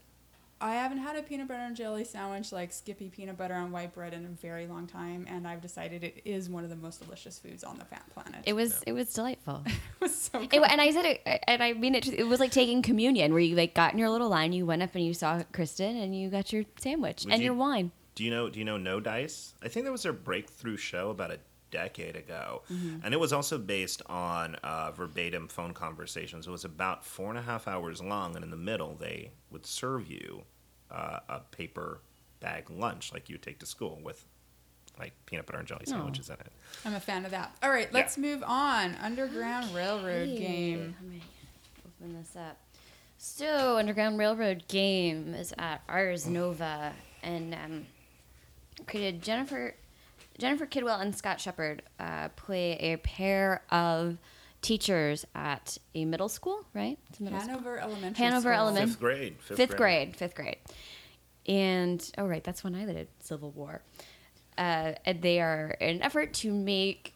[0.61, 3.93] I haven't had a peanut butter and jelly sandwich like Skippy peanut butter on white
[3.93, 7.03] bread in a very long time, and I've decided it is one of the most
[7.03, 8.43] delicious foods on the fat planet.
[8.45, 9.63] It was it was delightful.
[9.67, 10.63] It was so It, good.
[10.63, 12.07] and I said it, and I mean it.
[12.07, 14.81] It was like taking communion, where you like got in your little line, you went
[14.83, 17.91] up and you saw Kristin, and you got your sandwich Would and you- your wine.
[18.15, 18.49] Do you know?
[18.49, 19.53] Do you know No Dice?
[19.63, 21.39] I think that was their breakthrough show about a
[21.73, 22.99] decade ago, Mm-hmm.
[23.03, 26.47] and it was also based on uh, verbatim phone conversations.
[26.47, 29.65] It was about four and a half hours long, and in the middle, they would
[29.65, 30.43] serve you
[30.91, 31.99] uh, a paper
[32.39, 34.25] bag lunch like you take to school with
[34.99, 36.51] like peanut butter and jelly sandwiches in it.
[36.85, 37.55] I'm a fan of that.
[37.63, 38.95] All right, let's move on.
[39.01, 40.95] Underground Railroad game.
[41.01, 41.21] Let me
[41.85, 42.57] open this up.
[43.17, 47.85] So, Underground Railroad game is at Ars Nova, and um,
[48.85, 49.73] created Jennifer
[50.37, 54.17] Jennifer Kidwell and Scott Sheppard uh, play a pair of
[54.61, 56.97] teachers at a middle school, right?
[57.09, 57.51] It's a middle school.
[57.51, 58.89] Hanover Elementary Hanover Elementary.
[58.89, 59.35] Fifth grade.
[59.41, 60.57] Fifth, fifth grade, fifth grade.
[61.45, 63.81] And oh right, that's when I did Civil War.
[64.57, 67.13] Uh, and they are in an effort to make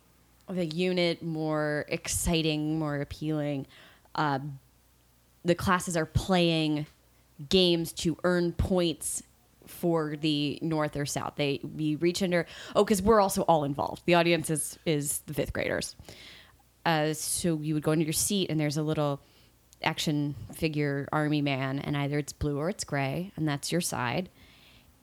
[0.50, 3.68] the unit more exciting, more appealing.
[4.16, 4.40] Uh,
[5.46, 6.86] the classes are playing
[7.50, 9.24] games to earn points
[9.68, 11.34] for the north or south.
[11.36, 14.04] They we reach under oh because we're also all involved.
[14.06, 15.96] The audience is is the fifth graders.
[16.86, 19.20] Uh, so you would go into your seat and there's a little
[19.84, 24.30] action figure army man and either it's blue or it's gray and that's your side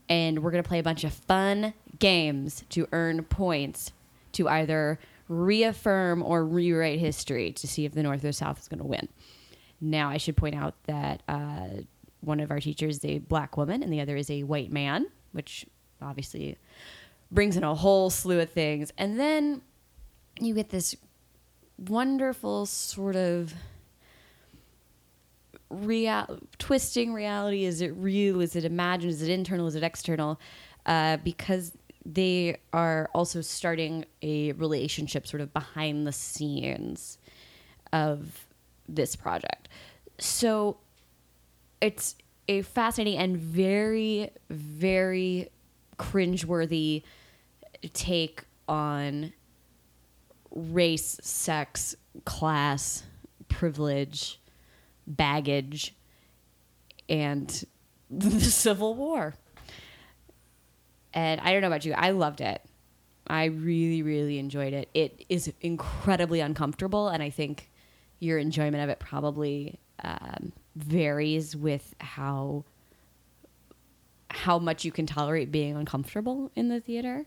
[0.09, 3.93] and we're to play a bunch of fun games to earn points
[4.33, 4.99] to either
[5.29, 9.09] reaffirm or rewrite history to see if the north or south is to win
[9.81, 11.69] now i should point out that uh,
[12.25, 15.07] one of our teachers is a black woman and the other is a white man
[15.33, 15.67] which
[16.01, 16.57] obviously
[17.31, 18.93] brings in a whole slew of things.
[18.97, 19.63] And then
[20.39, 20.95] you get this
[21.77, 23.53] wonderful sort of
[25.71, 27.65] real twisting reality.
[27.65, 28.41] Is it real?
[28.41, 29.13] Is it imagined?
[29.13, 29.67] Is it internal?
[29.67, 30.41] Is it external?
[30.87, 31.73] Uh, because
[32.07, 37.19] they are also starting a relationship sort of behind the scenes
[37.93, 38.47] of
[38.89, 39.69] this project.
[40.19, 40.77] So
[41.85, 42.15] it's
[42.49, 45.51] a fascinating and very very
[45.99, 47.03] cringeworthy
[47.93, 49.33] take on
[50.51, 51.95] race sex
[52.25, 53.03] class
[53.49, 54.41] privilege
[55.07, 55.95] baggage
[57.09, 57.65] and
[58.11, 59.35] the Civil War.
[61.13, 62.63] And I don't know about you, I loved it.
[63.27, 64.89] I really, really enjoyed it.
[64.95, 67.71] It is incredibly uncomfortable, and I think
[68.19, 72.65] your enjoyment of it probably um, varies with how
[74.31, 77.25] how much you can tolerate being uncomfortable in the theater.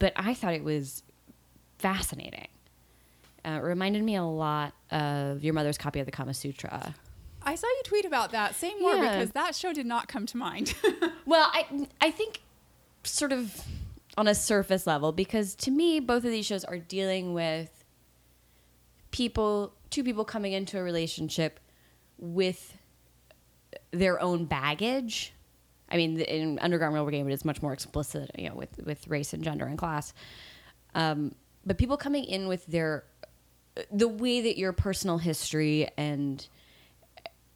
[0.00, 1.02] But I thought it was
[1.78, 2.48] fascinating.
[3.44, 6.94] Uh, it reminded me a lot of your mother's copy of the Kama Sutra.
[7.42, 8.56] I saw you tweet about that.
[8.56, 9.18] Say more Yeah.
[9.18, 10.74] because that show did not come to mind.
[11.26, 11.66] Well, I
[12.00, 12.40] I think
[13.04, 13.62] sort of
[14.16, 17.84] on a surface level because to me both of these shows are dealing with
[19.10, 21.60] people two people coming into a relationship
[22.18, 22.76] with
[23.90, 25.32] their own baggage.
[25.90, 29.06] I mean, in Underground Railroad Game, it is much more explicit, you know, with with
[29.08, 30.12] race and gender and class.
[30.94, 33.04] Um, but people coming in with their
[33.92, 36.46] the way that your personal history and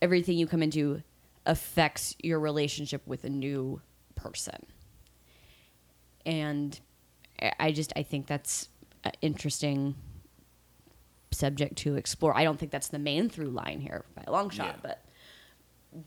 [0.00, 1.02] everything you come into
[1.46, 3.80] affects your relationship with a new
[4.14, 4.64] person.
[6.24, 6.78] And
[7.40, 8.68] I- I just I think that's
[9.20, 9.96] interesting
[11.32, 12.36] subject to explore.
[12.36, 14.80] I don't think that's the main through line here by a long shot, Yeah.
[14.82, 15.04] but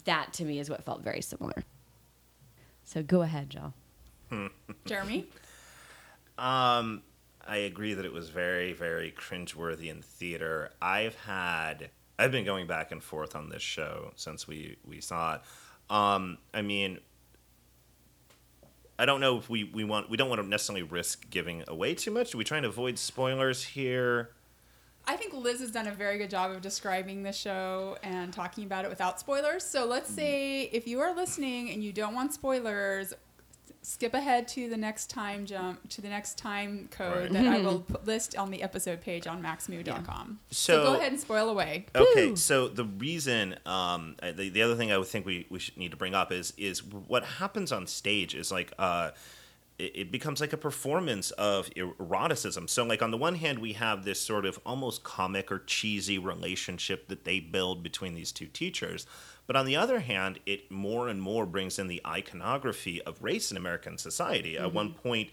[0.06, 1.64] that to me is what felt very similar.
[2.84, 3.74] So go ahead, Joe.
[4.86, 5.28] Jeremy?
[6.38, 7.02] Um,
[7.48, 10.72] I agree that it was very, very cringeworthy in theater.
[10.82, 15.36] I've had, I've been going back and forth on this show since we we saw
[15.36, 15.42] it.
[15.90, 17.00] Um, I mean,
[18.98, 21.94] I don't know if we we want we don't want to necessarily risk giving away
[21.96, 22.34] too much.
[22.34, 24.32] Are we trying to avoid spoilers here?
[25.08, 28.63] I think Liz has done a very good job of describing the show and talking
[28.65, 29.63] about it without spoilers.
[29.63, 33.13] So let's say if you are listening and you don't want spoilers,
[33.84, 37.34] skip ahead to the next time jump to the next time code Right.
[37.34, 40.40] that I will put, list on the episode page on maxamoo.com.
[40.50, 41.86] So, So- go ahead and spoil away.
[41.96, 42.36] Okay, Woo.
[42.36, 45.92] so the reason, um, the, the other thing I would think we, we should need
[45.92, 49.12] to bring up is is what happens on stage is like uh,
[49.78, 52.67] it, becomes like a performance of eroticism.
[52.67, 56.17] So like on the one hand, we have this sort of almost comic or cheesy
[56.17, 59.06] relationship that they build between these two teachers.
[59.48, 63.52] But on the other hand, it more and more brings in the iconography of race
[63.52, 64.58] in American society.
[64.58, 64.76] At mm-hmm.
[64.76, 65.30] one point,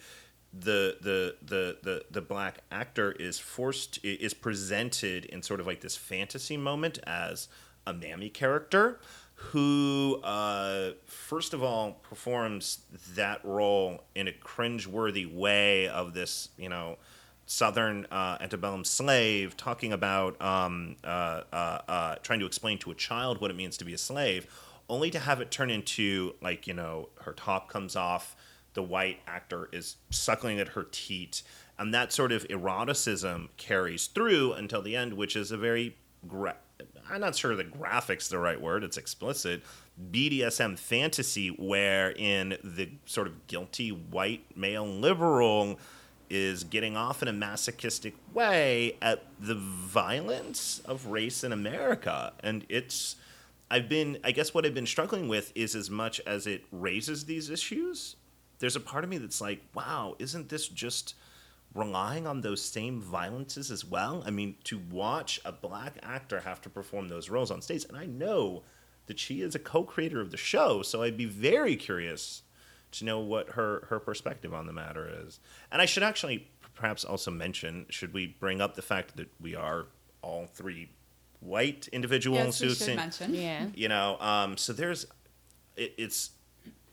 [0.53, 5.81] the the the the the black actor is forced is presented in sort of like
[5.81, 7.49] this fantasy moment as
[7.87, 9.01] a mammy character
[9.51, 12.79] who uh, first of all performs
[13.15, 16.97] that role in a cringe-worthy way of this you know
[17.47, 22.95] southern uh, antebellum slave talking about um, uh, uh, uh, trying to explain to a
[22.95, 24.47] child what it means to be a slave
[24.89, 28.37] only to have it turn into like you know her top comes off
[28.75, 31.43] the white actor is suckling at her teat
[31.79, 35.97] and that sort of eroticism carries through until the end which is a very
[36.29, 36.57] gra-
[37.11, 39.63] i'm not sure the graphics the right word it's explicit
[40.11, 45.79] bdsm fantasy wherein the sort of guilty white male liberal
[46.31, 52.33] is getting off in a masochistic way at the violence of race in america.
[52.41, 53.17] And it's
[53.73, 57.25] I've been, I guess, what I've been struggling with is as much as it raises
[57.25, 58.17] these issues,
[58.59, 61.15] there's a part of me that's like, wow, isn't this just
[61.75, 64.23] relying on those same violences as well?
[64.27, 67.97] I mean, to watch a black actor have to perform those roles on stage, and
[67.97, 68.63] I know
[69.07, 72.43] that she is a co-creator of the show, so I'd be very curious
[72.93, 75.41] to know what her her perspective on the matter is.
[75.71, 79.55] And I should actually perhaps also mention, should we bring up the fact that we
[79.55, 79.87] are
[80.23, 80.89] all three
[81.41, 83.35] white individuals Yes, we who should sing- mention.
[83.35, 83.67] Yeah.
[83.75, 85.07] you know um, so there's
[85.77, 86.31] it, it's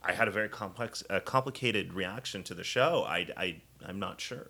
[0.02, 4.20] i had a very complex uh, complicated reaction to the show i, I i'm not
[4.20, 4.46] sure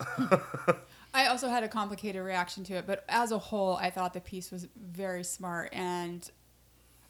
[1.14, 4.20] I also had a complicated reaction to it, but as a whole, I thought the
[4.20, 5.70] piece was very smart.
[5.72, 6.28] And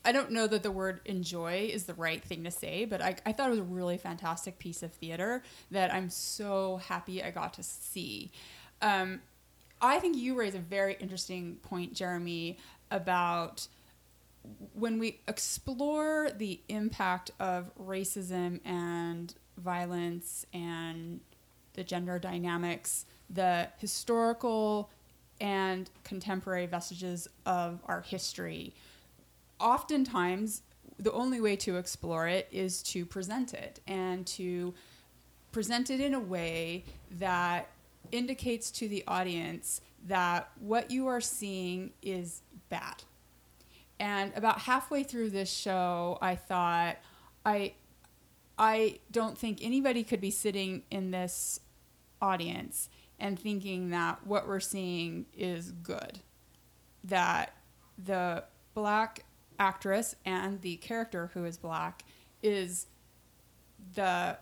[0.05, 3.17] I don't know that the word enjoy is the right thing to say, but I,
[3.25, 7.31] I thought it was a really fantastic piece of theater that I'm so happy I
[7.31, 8.33] got to see.
[8.81, 9.21] Um,
[9.81, 12.59] I think you raise a very interesting point, Jeremy,
[12.91, 13.69] about
[14.73, 21.21] when we explore the impact of racism and violence and
[21.75, 24.91] the gender dynamics, the historical
[25.41, 28.75] and contemporary vestiges of our history,
[29.59, 30.63] oftentimes
[30.99, 34.75] the only way to explore it is to present it and to
[35.51, 37.69] present it in a way that
[38.11, 43.03] indicates to the audience that what you are seeing is bad.
[44.01, 46.97] And about halfway through this show, I thought,
[47.45, 47.75] I,
[48.59, 51.61] I don't think anybody could be sitting in this
[52.21, 52.89] audience
[53.19, 56.21] and thinking that what we're seeing is good.
[57.05, 57.55] That
[58.03, 58.45] the
[58.75, 59.25] black
[59.59, 62.05] actress and the character who is black
[62.43, 62.87] is
[63.95, 64.39] the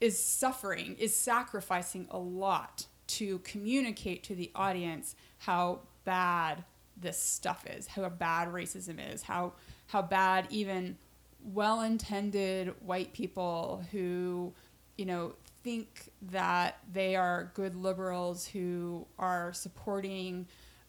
[0.00, 6.64] is suffering, is sacrificing a lot to communicate to the audience how bad
[6.96, 9.52] this stuff is, how bad racism is, how
[9.88, 10.96] how bad even
[11.42, 14.52] well-intended white people who,
[14.96, 20.46] you know, think that they are good liberals who are supporting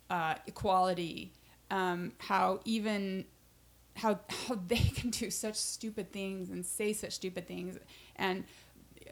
[0.09, 1.31] uh, equality,
[1.71, 3.25] um, how even
[3.95, 7.77] how how they can do such stupid things and say such stupid things.
[8.15, 8.43] And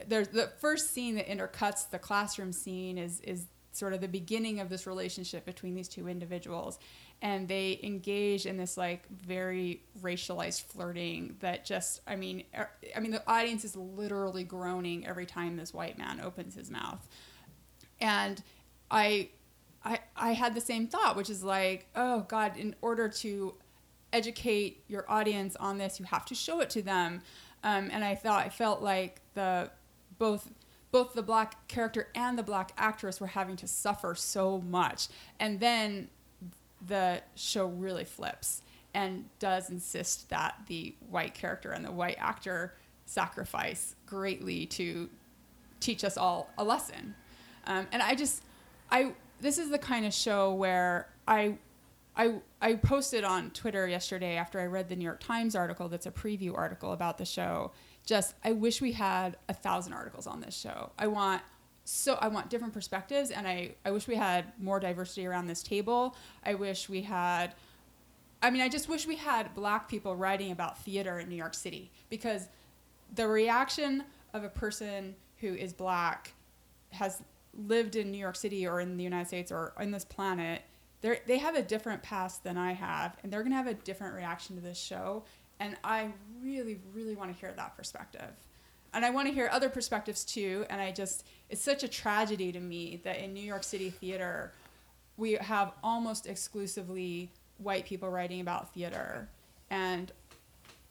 [0.06, 4.60] there's the first scene that intercuts the classroom scene is is sort of the beginning
[4.60, 6.78] of this relationship between these two individuals
[7.20, 13.00] and they engage in this like very racialized flirting that just i mean er, i
[13.00, 17.06] mean the audience is literally groaning every time this white man opens his mouth.
[18.00, 18.42] And
[18.90, 19.28] i
[19.84, 23.54] i i had the same thought which is like oh god in order to
[24.12, 27.22] educate your audience on this you have to show it to them.
[27.64, 29.70] Um, and i thought i felt like the
[30.18, 30.50] both
[30.90, 35.08] both the black character and the black actress were having to suffer so much.
[35.38, 36.08] And then
[36.86, 38.62] the show really flips
[38.94, 42.74] and does insist that the white character and the white actor
[43.04, 45.08] sacrifice greatly to
[45.80, 47.14] teach us all a lesson
[47.66, 48.42] um, and i just
[48.90, 51.56] i this is the kind of show where i
[52.18, 56.06] I, I posted on Twitter yesterday after I read the New York Times article that's
[56.06, 57.70] a preview article about the show.
[58.04, 60.90] Just I wish we had a thousand articles on this show.
[60.98, 61.42] I want
[61.88, 65.62] so I want different perspectives and I, I wish we had more diversity around this
[65.62, 66.16] table.
[66.44, 67.54] I wish we had
[68.42, 71.54] I mean I just wish we had black people writing about theater in New York
[71.54, 72.48] City because
[73.14, 76.34] the reaction of a person who is black
[76.90, 77.22] has
[77.54, 80.62] lived in New York City or in the United States or in this planet
[81.00, 84.14] they they have a different past than I have, and they're gonna have a different
[84.14, 85.24] reaction to this show.
[85.60, 88.30] And I really, really want to hear that perspective,
[88.94, 90.64] and I want to hear other perspectives too.
[90.70, 94.52] And I just, it's such a tragedy to me that in New York City theater,
[95.16, 99.28] we have almost exclusively white people writing about theater,
[99.68, 100.12] and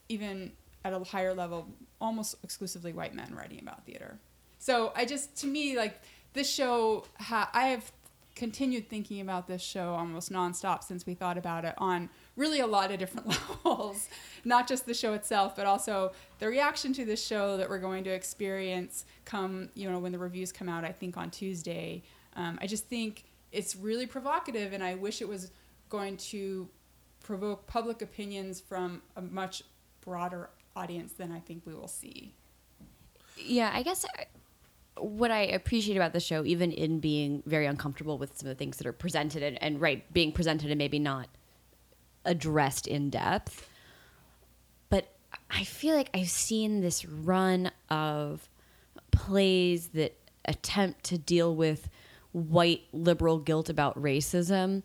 [0.10, 0.52] even
[0.84, 1.68] at a higher level,
[2.00, 4.20] almost exclusively white men writing about theater.
[4.60, 6.02] So I just, to me, like
[6.34, 7.91] this show, ha- I have
[8.36, 12.68] continued thinking about this show almost nonstop since we thought about it on really a
[12.68, 13.28] lot of different
[13.66, 14.08] levels.
[14.46, 18.06] Not just the show itself, but also the reaction to this show that we're going
[18.06, 22.04] to experience come, you know, when the reviews come out, I think on Tuesday.
[22.38, 25.52] Um, I just think it's really provocative, and I wish it was
[25.90, 26.70] going to
[27.24, 29.64] provoke public opinions from a much
[30.00, 32.34] broader audience than I think we will see.
[33.36, 34.28] Yeah, I guess I-
[35.00, 38.60] what I appreciate about the show, even in being very uncomfortable with some of the
[38.60, 41.28] things that are presented and, and right, being presented and maybe not
[42.28, 43.67] addressed in depth,
[44.89, 45.15] but
[45.49, 48.47] I feel like I've seen this run of
[49.11, 50.15] plays that
[50.45, 51.89] attempt to deal with
[52.34, 54.84] white liberal guilt about racism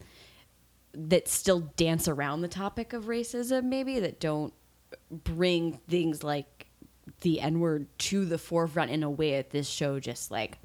[0.94, 4.54] that still dance around the topic of racism, maybe that don't
[5.10, 6.66] bring things like
[7.22, 10.58] the N word to the forefront in a way that this show just like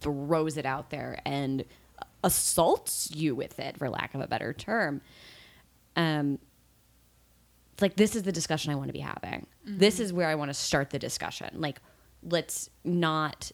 [0.00, 1.64] throws it out there and
[2.24, 5.00] assaults you with it, for lack of a better term.
[5.98, 6.38] Um,
[7.72, 9.46] it's like this is the discussion I want to be having.
[9.64, 11.60] This is where I want to start the discussion.
[11.60, 11.80] Like,
[12.22, 13.52] let's not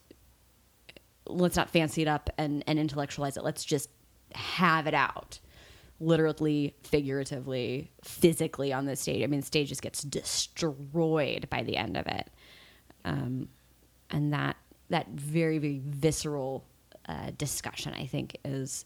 [1.26, 3.44] let's not fancy it up and, and intellectualize it.
[3.44, 3.88] Let's just
[4.34, 5.40] have it out.
[6.00, 9.22] Literally, figuratively, physically on the stage.
[9.22, 12.30] I mean, the stage just gets destroyed by the end of it.
[13.06, 13.48] Um,
[14.10, 14.56] and that
[14.90, 16.66] that very, very visceral
[17.08, 18.84] uh, discussion, I think, is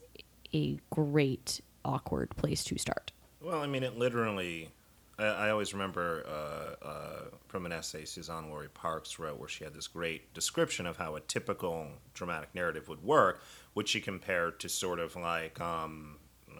[0.55, 3.13] a great, awkward place to start.
[3.41, 4.71] Well, I mean, it literally.
[5.19, 9.75] I, I always remember uh, uh, from an essay Suzan-Lori Parks wrote, where she had
[9.75, 13.43] this great description of how a typical dramatic narrative would work,
[13.75, 16.17] which she compared to sort of like um,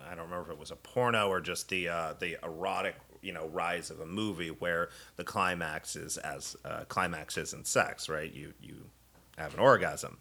[0.07, 3.33] I don't remember if it was a porno or just the uh, the erotic you
[3.33, 8.09] know rise of a movie where the climax is as uh, climax is in sex,
[8.09, 8.33] right?
[8.33, 8.77] You you
[9.37, 10.19] have an orgasm.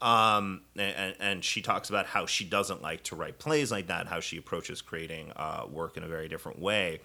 [0.00, 4.06] Um, and, and she talks about how she doesn't like to write plays like that,
[4.06, 7.00] how she approaches creating uh, work in a very different way.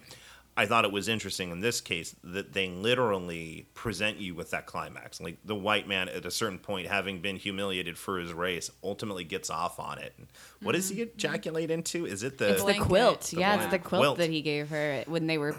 [0.58, 4.64] I thought it was interesting in this case that they literally present you with that
[4.66, 5.20] climax.
[5.20, 9.24] Like the white man at a certain point, having been humiliated for his race, ultimately
[9.24, 10.14] gets off on it.
[10.16, 10.26] And
[10.62, 12.06] What does he ejaculate into?
[12.06, 13.20] Is it the It's the quilt.
[13.22, 14.18] The yeah, it's the quilt, Quilt.
[14.18, 15.54] that he gave her when they were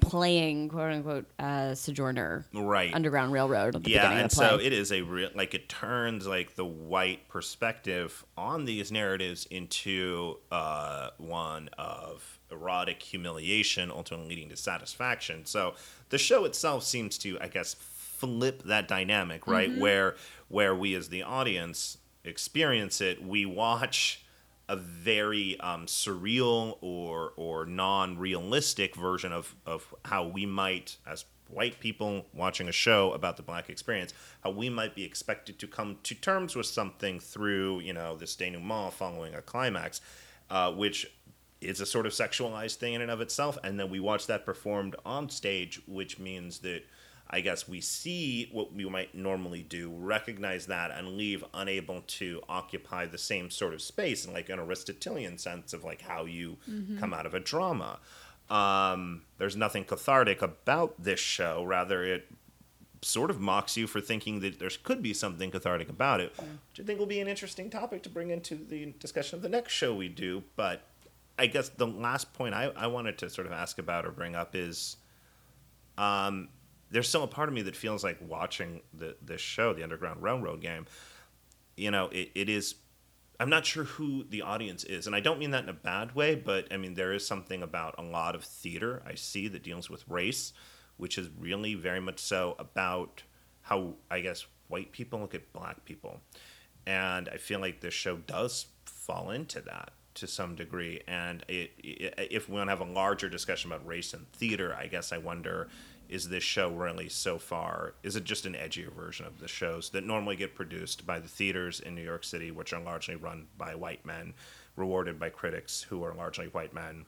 [0.00, 2.94] playing quote unquote uh, Sojourner Right.
[2.94, 4.48] Underground Railroad at the yeah, beginning and of the play.
[4.48, 9.46] so it is a real like it turns like the white perspective on these narratives
[9.50, 15.46] into uh, one of erotic humiliation, ultimately leading to satisfaction.
[15.46, 15.74] So
[16.08, 19.76] the show itself seems to, I guess, flip that dynamic, right?
[19.78, 20.16] Where
[20.48, 24.24] where we as the audience experience it, we watch
[24.68, 31.80] a very um, surreal or or non-realistic version of of how we might as white
[31.80, 35.98] people watching a show about the black experience how we might be expected to come
[36.04, 40.00] to terms with something through you know this denouement following a climax
[40.50, 41.10] uh, which
[41.60, 44.44] is a sort of sexualized thing in and of itself and then we watch that
[44.44, 46.82] performed on stage which means that
[47.32, 52.42] I guess we see what we might normally do, recognize that, and leave unable to
[52.48, 56.56] occupy the same sort of space in like an Aristotelian sense of like how you
[56.98, 58.00] come out of a drama.
[58.50, 61.62] Um, there's nothing cathartic about this show.
[61.62, 62.26] Rather, it
[63.02, 66.80] sort of mocks you for thinking that there could be something cathartic about it, which
[66.80, 69.72] I think will be an interesting topic to bring into the discussion of the next
[69.72, 70.42] show we do.
[70.56, 70.82] But
[71.40, 74.36] I guess the last point I, I wanted to sort of ask about or bring
[74.36, 74.98] up is
[75.96, 76.50] um,
[76.90, 80.22] there's still a part of me that feels like watching the this show, the Underground
[80.22, 80.84] Railroad game.
[81.78, 82.74] You know, it, it is.
[83.40, 86.14] I'm not sure who the audience is, and I don't mean that in a bad
[86.14, 89.62] way, but I mean there is something about a lot of theater I see that
[89.62, 90.52] deals with race,
[90.98, 93.22] which is really very much so about
[93.62, 96.20] how I guess white people look at black people,
[96.86, 101.00] and I feel like this show does fall into that to some degree.
[101.06, 104.76] And it, it, if we want to have a larger discussion about race and theater,
[104.78, 105.68] I guess I wonder
[106.10, 109.90] is this show really so far is it just an edgier version of the shows
[109.90, 113.46] that normally get produced by the theaters in New York City which are largely run
[113.56, 114.34] by white men
[114.74, 117.06] rewarded by critics who are largely white men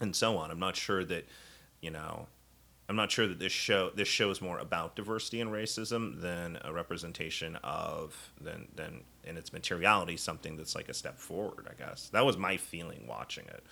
[0.00, 1.24] and so on I'm not sure that
[1.80, 2.26] you know
[2.88, 6.58] I'm not sure that this show this show is more about diversity and racism than
[6.64, 11.74] a representation of than than in its materiality something that's like a step forward I
[11.74, 13.62] guess that was my feeling watching it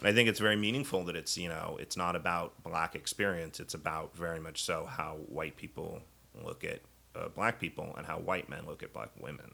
[0.00, 3.60] and I think it's very meaningful that it's you know it's not about black experience
[3.60, 6.00] it's about very much so how white people
[6.42, 6.80] look at
[7.14, 9.50] uh, black people and how white men look at black women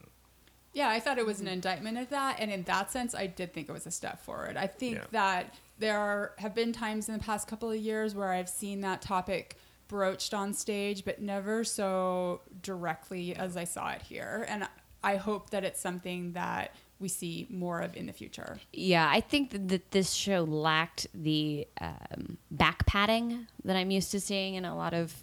[0.73, 3.53] Yeah, I thought it was an indictment of that, and in that sense, I did
[3.53, 4.57] think it was a step forward.
[4.57, 5.05] I think Yeah.
[5.11, 8.81] that there are, have been times in the past couple of years where I've seen
[8.83, 9.57] that topic
[9.89, 14.47] broached on stage, but never so directly as I saw it here.
[14.49, 14.69] And
[15.03, 18.59] I hope that it's something that we see more of in the future.
[18.73, 24.21] Yeah, I think that, this show lacked the um, back padding that I'm used to
[24.21, 25.15] seeing in a lot of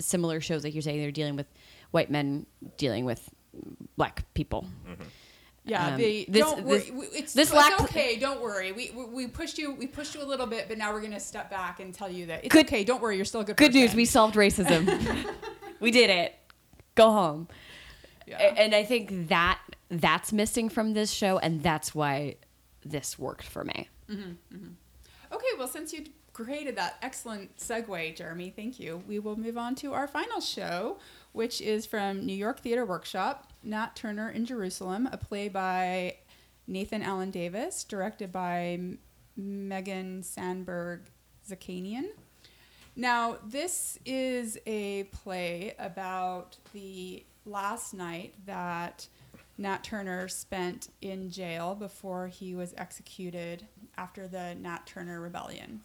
[0.00, 0.64] similar shows.
[0.64, 1.46] Like you're saying, they're dealing with
[1.90, 2.46] white men
[2.78, 3.28] dealing with
[3.96, 4.66] black people.
[5.64, 6.78] Yeah, Um, they this- don't worry.
[6.78, 8.16] this- it's, this it's okay.
[8.18, 8.72] Don't worry.
[8.72, 9.72] We, we we pushed you.
[9.74, 12.24] We pushed you a little bit, but now we're gonna step back and tell you
[12.26, 12.84] that it's Good- okay.
[12.84, 13.16] Don't worry.
[13.16, 13.56] You're still a good.
[13.58, 14.88] Good news, we solved racism.
[15.80, 16.34] we did it.
[16.94, 17.48] Go home.
[18.28, 18.54] Yeah.
[18.56, 22.36] And I think that that's missing from this show, and that's why
[22.84, 23.88] this worked for me.
[24.10, 25.34] Mm-hmm, mm-hmm.
[25.34, 29.02] Okay, well, since you created that excellent segue, Jeremy, thank you.
[29.08, 30.98] We will move on to our final show,
[31.32, 36.16] which is from New York Theater Workshop, Nat Turner in Jerusalem, a play by
[36.66, 38.78] Nathan Alan Davis, directed by
[39.36, 41.10] Megan Sandberg
[41.48, 42.10] Zakanian.
[42.94, 49.06] Now, this is a play about the last night that
[49.56, 55.80] Nat Turner spent in jail before he was executed after the Nat Turner Rebellion.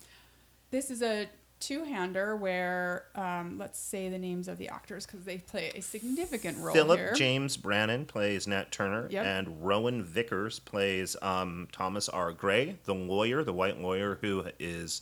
[0.70, 1.28] This is a
[1.60, 5.82] two hander where, um, let's say the names of the actors because they play a
[5.82, 7.14] significant role Phillip here.
[7.16, 9.26] James Brannon plays Nat Turner, Yep.
[9.26, 12.34] and Rowan Vickers plays um, Thomas R.
[12.34, 15.02] Gray, the lawyer, the white lawyer who is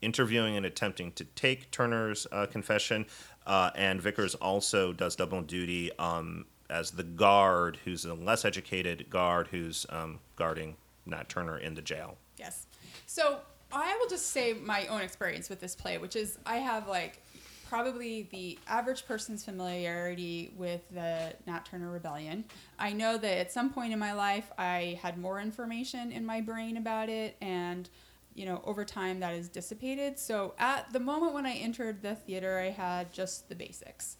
[0.00, 3.06] interviewing and attempting to take Turner's uh, confession.
[3.46, 9.08] Uh, and Vickers also does double duty um, as the guard, who's a less educated
[9.08, 10.76] guard who's um, guarding
[11.06, 12.16] Nat Turner in the jail.
[12.38, 12.66] Yes.
[13.06, 13.38] So
[13.72, 17.22] I will just say my own experience with this play, which is I have like
[17.68, 22.44] probably the average person's familiarity with the Nat Turner Rebellion.
[22.78, 26.40] I know that at some point in my life I had more information in my
[26.40, 27.88] brain about it and
[28.36, 30.18] you know over time that is dissipated.
[30.18, 34.16] So at the moment when I entered the theater I had just the basics.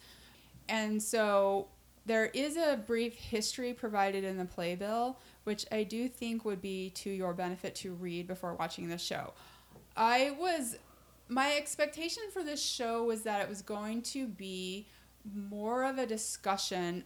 [0.69, 1.67] And so
[2.07, 6.89] there is a brief history provided in the playbill, which I do think would be
[6.91, 9.33] to your benefit to read before watching the show.
[9.95, 10.77] I was,
[11.27, 14.87] my expectation for this show was that it was going to be
[15.33, 17.03] more of a discussion.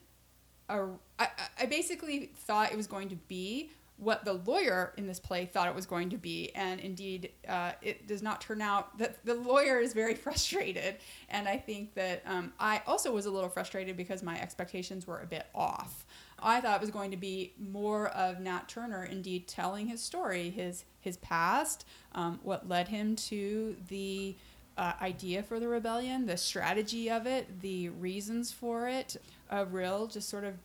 [0.70, 0.88] Uh,
[1.18, 1.28] I,
[1.62, 3.72] I basically thought it was going to be
[4.02, 7.74] what the lawyer in this play thought it was going to be, and indeed, uh,
[7.84, 10.96] it does not turn out that the lawyer is very frustrated.
[11.30, 15.20] And I think that um, I also was a little frustrated because my expectations were
[15.20, 16.08] a bit off.
[16.40, 20.50] I thought it was going to be more of Nat Turner, indeed, telling his story,
[20.50, 24.36] his his past, um, what led him to the
[24.78, 29.18] uh, idea for the rebellion, the strategy of it, the reasons for it,
[29.52, 30.56] a real just sort of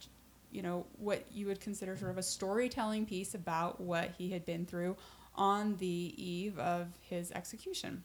[0.51, 4.45] you know, what you would consider sort of a storytelling piece about what he had
[4.45, 4.97] been through
[5.35, 8.03] on the eve of his execution.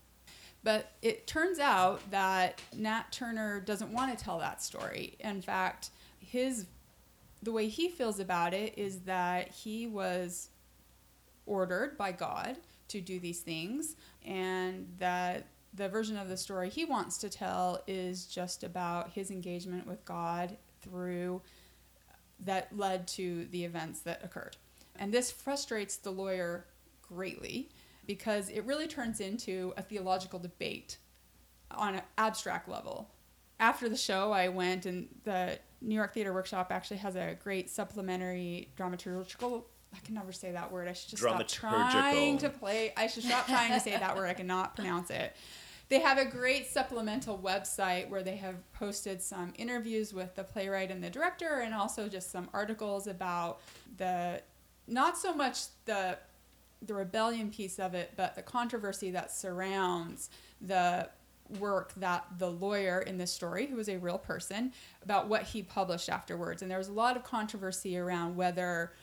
[0.64, 5.16] But it turns out that Nat Turner doesn't want to tell that story.
[5.20, 5.90] In fact,
[6.20, 6.68] his
[7.44, 10.50] the way he feels about it is that he was
[11.48, 12.58] ordered by God
[12.90, 17.82] to do these things and that the version of the story he wants to tell
[17.88, 21.42] is just about his engagement with God through
[22.46, 24.58] that led to the events that occurred.
[24.98, 26.66] And this frustrates the lawyer
[27.02, 27.70] greatly
[28.06, 30.98] because it really turns into a theological debate
[31.72, 33.10] on an abstract level.
[33.60, 37.70] After the show, I went and the New York Theater Workshop actually has a great
[37.70, 39.64] supplementary dramaturgical.
[39.94, 40.88] I can never say that word.
[40.88, 42.94] I should just stop trying to play.
[42.96, 44.28] I should stop trying to say that word.
[44.28, 45.36] I cannot pronounce it.
[45.92, 50.90] They have a great supplemental website where they have posted some interviews with the playwright
[50.90, 53.60] and the director, and also just some articles about
[53.98, 54.42] the
[54.88, 56.18] not so much the
[56.82, 60.30] the rebellion piece of it, but the controversy that surrounds
[60.62, 61.10] the
[61.60, 64.72] work that the lawyer in this story, who was a real person,
[65.04, 66.62] about what he published afterwards.
[66.62, 68.94] And there was a lot of controversy around whether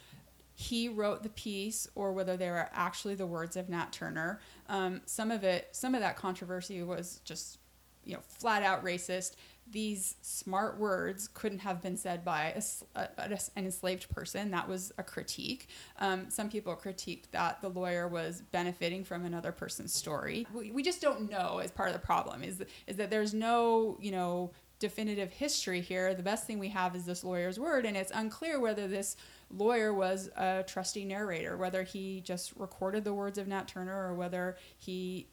[0.54, 4.40] he wrote the piece or whether they were actually the words of Nat Turner.
[4.68, 7.58] Um, some of it, some of that controversy was just,
[8.04, 9.36] you know, flat out racist.
[9.70, 12.62] These smart words couldn't have been said by a
[12.98, 13.08] a-
[13.56, 14.50] an enslaved person.
[14.50, 15.68] That was a critique.
[15.98, 20.46] Um, some people critiqued that the lawyer was benefiting from another person's story.
[20.54, 21.58] We, we just don't know.
[21.58, 26.14] As part of the problem is is that there's no, you know, definitive history here.
[26.14, 29.16] The best thing we have is this lawyer's word, and it's unclear whether this
[29.50, 34.14] lawyer was a trusty narrator, whether he just recorded the words of Nat Turner or
[34.14, 35.26] whether he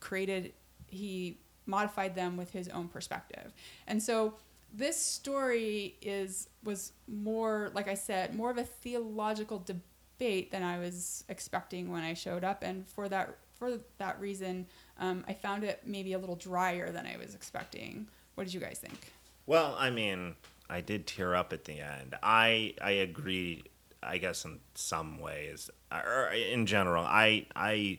[0.00, 0.52] created,
[0.86, 3.52] he modified them with his own perspective.
[3.86, 4.34] And so
[4.72, 10.78] this story is was more, like I said, more of a theological debate than I
[10.78, 14.66] was expecting when I showed up, and for that for that reason,
[15.00, 18.08] Um, I found it maybe a little drier than I was expecting.
[18.38, 19.10] What did you guys think?
[19.46, 20.36] Well, I mean,
[20.70, 22.14] I did tear up at the end.
[22.22, 23.64] I I agree.
[24.00, 27.98] I guess in some ways, or in general, I I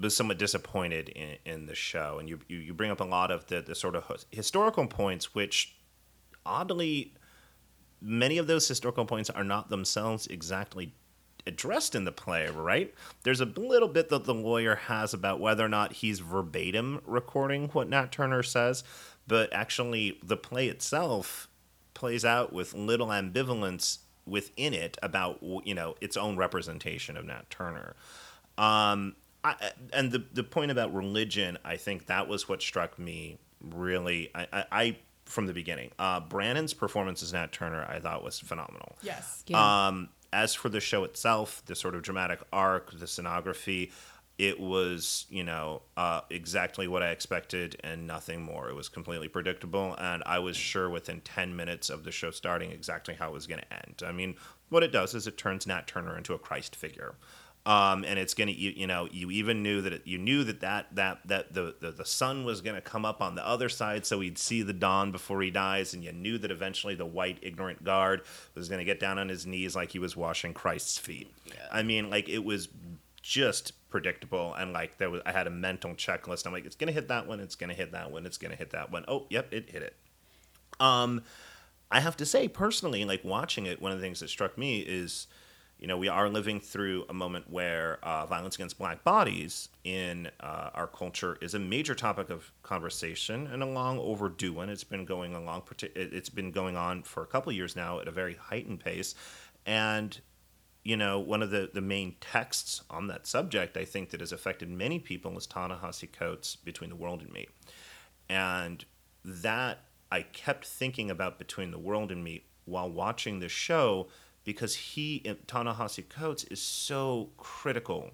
[0.00, 3.30] was somewhat disappointed in, in the show, and you, you you bring up a lot
[3.30, 5.76] of the the sort of historical points, which
[6.46, 7.12] oddly,
[8.00, 10.94] many of those historical points are not themselves exactly
[11.46, 12.94] addressed in the play, right?
[13.24, 17.68] There's a little bit that the lawyer has about whether or not he's verbatim recording
[17.68, 18.84] what Nat Turner says,
[19.32, 21.48] but actually the play itself
[21.94, 27.48] plays out with little ambivalence within it about you know its own representation of Nat
[27.48, 27.96] Turner.
[28.58, 29.54] Um, I,
[29.94, 34.30] and the the point about religion, I think that was what struck me really.
[34.34, 38.38] I, I, I from the beginning, uh, Brannon's performance as Nat Turner, I thought was
[38.38, 38.98] phenomenal.
[39.00, 39.44] Yes.
[39.46, 39.86] Yeah.
[39.86, 43.92] Um, as for the show itself, the sort of dramatic arc, the scenography,
[44.38, 48.68] it was, you know, uh, exactly what I expected and nothing more.
[48.68, 52.70] It was completely predictable, and I was sure within 10 minutes of the show starting
[52.70, 54.02] exactly how it was going to end.
[54.04, 54.36] I mean,
[54.68, 57.14] what it does is it turns Nat Turner into a Christ figure.
[57.64, 60.62] Um, and it's gonna you, you know you even knew that it, you knew that
[60.62, 64.04] that that that the, the the sun was gonna come up on the other side
[64.04, 67.38] so he'd see the dawn before he dies and you knew that eventually the white
[67.40, 68.22] ignorant guard
[68.56, 71.32] was gonna get down on his knees like he was washing Christ's feet.
[71.70, 72.68] I mean like it was
[73.22, 76.46] just predictable and like there was I had a mental checklist.
[76.46, 78.70] I'm like it's gonna hit that one, it's gonna hit that one, it's gonna hit
[78.70, 79.04] that one.
[79.08, 79.96] Oh yep, it hit it.
[80.80, 81.22] Um,
[81.90, 84.80] I have to say personally, like watching it, one of the things that struck me
[84.80, 85.26] is
[85.82, 90.30] you know, we are living through a moment where uh, violence against black bodies in
[90.38, 94.68] uh, our culture is a major topic of conversation and a long overdue one.
[94.68, 98.12] It's been going along, it's been going on for a couple years now at a
[98.12, 99.16] very heightened pace.
[99.66, 100.20] And,
[100.84, 104.32] you know, one of the, the main texts on that subject, I think, that has
[104.32, 107.46] affected many people is Ta-Nehisi Coates' Between the World and Me.
[108.28, 108.84] And
[109.24, 109.80] that
[110.10, 114.08] I kept thinking about Between the World and Me while watching the show
[114.44, 118.10] because he, uh, Ta-Nehisi Coates, is so critical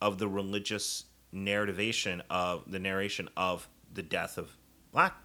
[0.00, 4.56] of the religious narrativation of the narration of the death of
[4.92, 5.16] black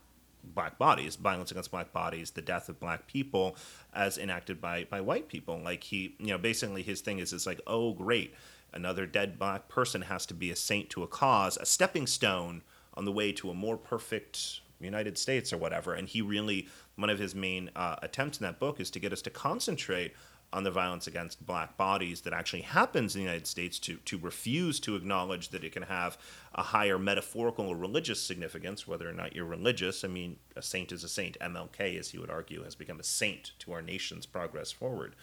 [0.44, 3.56] black bodies, violence against black bodies, the death of black people
[3.94, 5.60] as enacted by by white people.
[5.64, 8.34] Like he, you know, basically his thing is it's like, oh great,
[8.74, 12.62] another dead black person has to be a saint to a cause, a stepping stone
[12.94, 15.94] on the way to a more perfect United States or whatever.
[15.94, 19.14] And he really, one of his main uh, attempts in that book is to get
[19.14, 20.14] us to concentrate
[20.52, 24.18] on the violence against black bodies that actually happens in the United States to, to
[24.18, 26.18] refuse to acknowledge that it can have
[26.56, 30.04] a higher metaphorical or religious significance, whether or not you're religious.
[30.04, 31.38] I mean, a saint is a saint.
[31.40, 35.16] MLK, as he would argue, has become a saint to our nation's progress forward.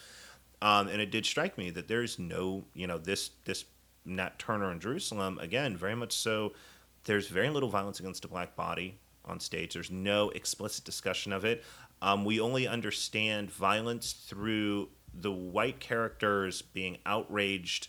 [0.62, 3.64] Um, and it did strike me that there is no, you know, this, this
[4.04, 6.52] Nat Turner in Jerusalem, again, very much so,
[7.04, 9.74] there's very little violence against a black body on stage.
[9.74, 11.64] There's no explicit discussion of it.
[12.00, 14.88] Um, we only understand violence through
[15.20, 17.88] the white characters being outraged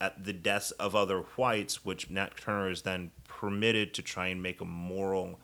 [0.00, 4.42] at the deaths of other whites, which Nat Turner is then permitted to try and
[4.42, 5.38] make a moral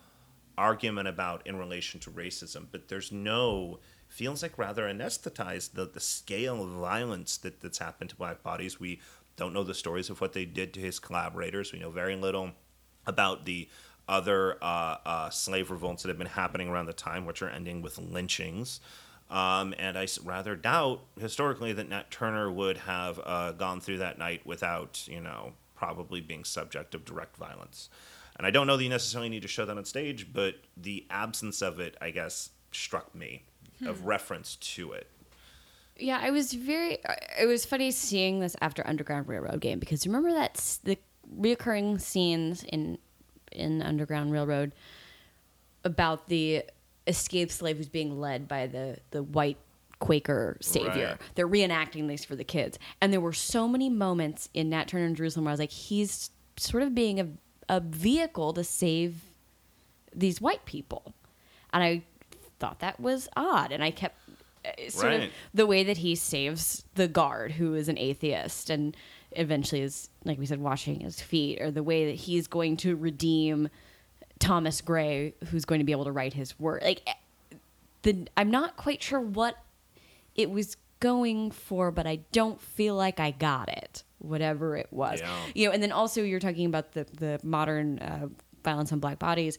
[0.57, 2.67] argument about in relation to racism.
[2.71, 8.11] But there's no feels like rather anesthetized the, the scale of violence that, that's happened
[8.11, 8.81] to black bodies.
[8.81, 9.01] We
[9.37, 11.73] don't know the stories of what they did to his collaborators.
[11.73, 12.51] We know very little
[13.07, 13.69] about the
[14.09, 17.83] other uh, uh, slave revolts that have been happening around the time, which are ending
[17.83, 18.81] with lynchings.
[19.31, 24.19] Um, and I rather doubt historically that Nat Turner would have uh, gone through that
[24.19, 27.91] night without, you know, probably being subject of direct violence.
[28.37, 31.05] And I don't know that you necessarily need to show that on stage, but the
[31.11, 33.43] absence of it, I guess, struck me
[33.85, 35.09] of reference to it.
[35.97, 36.99] Yeah, I was very.
[37.41, 40.97] It was funny seeing this after Underground Railroad game because remember that the
[41.37, 42.99] reoccurring scenes in
[43.51, 44.73] in Underground Railroad
[45.85, 46.63] about the
[47.09, 49.59] escaped slave who's being led by the the white
[49.99, 51.19] Quaker savior.
[51.19, 51.21] Right.
[51.35, 55.07] They're reenacting these for the kids, and there were so many moments in Nat Turner
[55.07, 57.29] in Jerusalem where I was like, he's sort of being a
[57.69, 59.23] a vehicle to save
[60.15, 61.15] these white people,
[61.73, 62.03] and I
[62.61, 64.17] thought that was odd, and I kept
[64.65, 68.97] uh, sort of the way that he saves the guard who is an atheist and
[69.33, 72.97] eventually is like we said washing his feet or the way that he's going to
[72.97, 73.69] redeem
[74.39, 77.07] Thomas Gray who's going to be able to write his work like
[78.03, 79.57] the I'm not quite sure what
[80.35, 85.21] it was going for but I don't feel like I got it whatever it was
[85.21, 85.37] Yeah.
[85.55, 88.29] you know and then also you're talking about the the modern uh,
[88.65, 89.59] violence on black bodies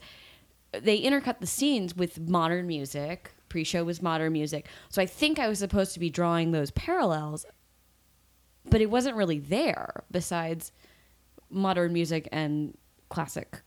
[0.71, 3.31] they intercut the scenes with modern music.
[3.49, 7.43] Pre-show was modern music, so I think I was supposed to be drawing those parallels,
[8.69, 10.03] but it wasn't really there.
[10.11, 10.71] Besides
[11.49, 12.77] modern music and
[13.09, 13.63] classic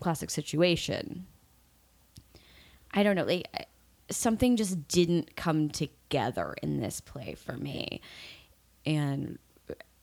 [0.00, 1.26] classic situation.
[2.92, 3.68] I don't know, like
[4.10, 8.00] something just didn't come together in this play for me.
[8.84, 9.38] And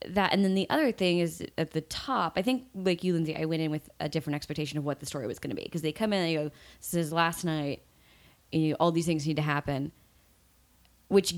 [0.06, 3.36] that and then the other thing is at the top, I think like you, Lindsay,
[3.36, 5.64] I went in with a different expectation of what the story was gonna be.
[5.64, 7.82] Because they come in and they go, This is last night,
[8.52, 9.92] you know, all these things need to happen,
[11.08, 11.36] which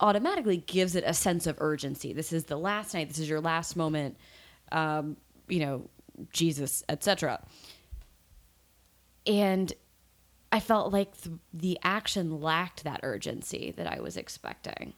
[0.00, 2.12] automatically gives it a sense of urgency.
[2.12, 3.08] This is the last night.
[3.08, 4.16] This is your last moment.
[4.72, 5.16] Um,
[5.48, 5.90] you know,
[6.32, 7.42] Jesus, etc.
[9.30, 9.72] And
[10.50, 14.94] I felt like the, the action lacked that urgency that I was expecting.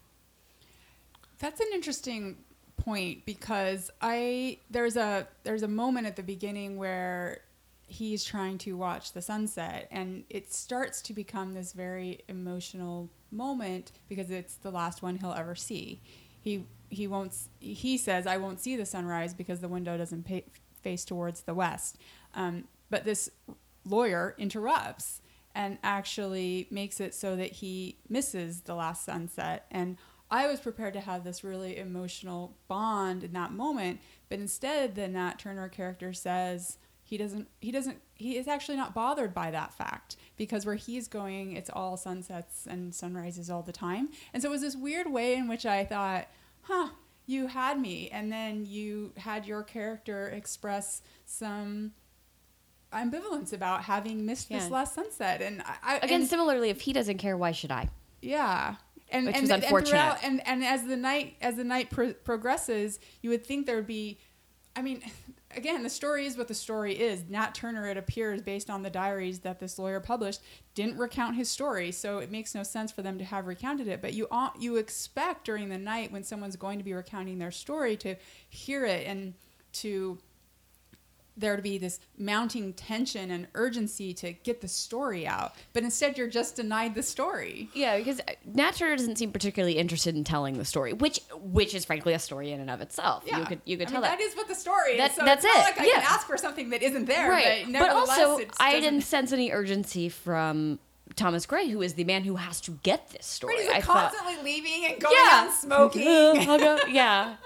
[1.38, 2.38] That's an interesting
[2.78, 7.40] point because I there's a there's a moment at the beginning where
[7.86, 13.92] he's trying to watch the sunset and it starts to become this very emotional moment
[14.08, 16.00] because it's the last one he'll ever see.
[16.40, 20.40] He he won't he says I won't see the sunrise because the window doesn't pa
[20.82, 21.98] face towards the west.
[22.34, 23.30] Um, but this
[23.84, 25.20] lawyer interrupts
[25.54, 29.96] and actually makes it so that he misses the last sunset and
[30.32, 35.06] I was prepared to have this really emotional bond in that moment, but instead the
[35.06, 39.74] Nat Turner character says he doesn't he doesn't he is actually not bothered by that
[39.74, 44.08] fact because where he's going it's all sunsets and sunrises all the time.
[44.32, 46.28] And so it was this weird way in which I thought,
[46.62, 46.88] "Huh,
[47.26, 51.92] you had me." And then you had your character express some
[52.93, 54.59] ambivalence about having missed Yeah.
[54.61, 57.88] this last sunset and I, Again, and- similarly, if he doesn't care, why should I?
[58.20, 58.76] yeah.
[59.11, 59.88] And, Which and, was unfortunate.
[59.90, 63.76] throughout- And, and as the night as the night pro- progresses, you would think there
[63.76, 64.16] would be,
[64.74, 65.03] I mean,
[65.55, 67.24] again, the story is what the story is.
[67.28, 70.40] Nat Turner, it appears, based on the diaries that this lawyer published,
[70.74, 74.01] didn't recount his story, so it makes no sense for them to have recounted it.
[74.01, 74.28] But you
[74.59, 78.14] you expect during the night when someone's going to be recounting their story to
[78.49, 79.34] hear it and
[79.74, 80.16] to
[81.36, 85.54] there to be this mounting tension and urgency to get the story out.
[85.72, 87.70] But instead, you're just denied the story.
[87.74, 91.74] Yeah, because uh, Nat Turner doesn't seem particularly interested in telling the story, which which
[91.74, 93.24] is frankly a story in and of itself.
[93.26, 94.18] You could you could I tell mean, that.
[94.18, 95.16] that is what the story That- is.
[95.16, 95.92] So that's it's not it, like I yeah.
[95.94, 97.30] can ask for something that isn't there.
[97.30, 100.78] right, But, but also I didn't sense any urgency from
[101.16, 103.56] Thomas Gray, who is the man who has to get this story.
[103.56, 106.02] He's I thought, constantly leaving and going yeah, out smoking.
[106.94, 107.36] Yeah,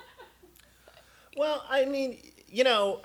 [1.37, 2.19] Well, I mean,
[2.49, 3.03] you know,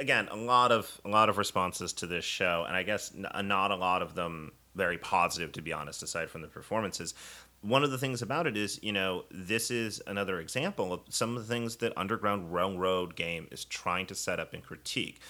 [0.00, 3.46] again, a lot of a lot of responses to this show, and I guess n-
[3.46, 6.02] not a lot of them very positive, to be honest.
[6.02, 7.14] Aside from the performances,
[7.60, 11.36] one of the things about it is, you know, this is another example of some
[11.36, 15.20] of the things that Underground Railroad game is trying to set up and critique.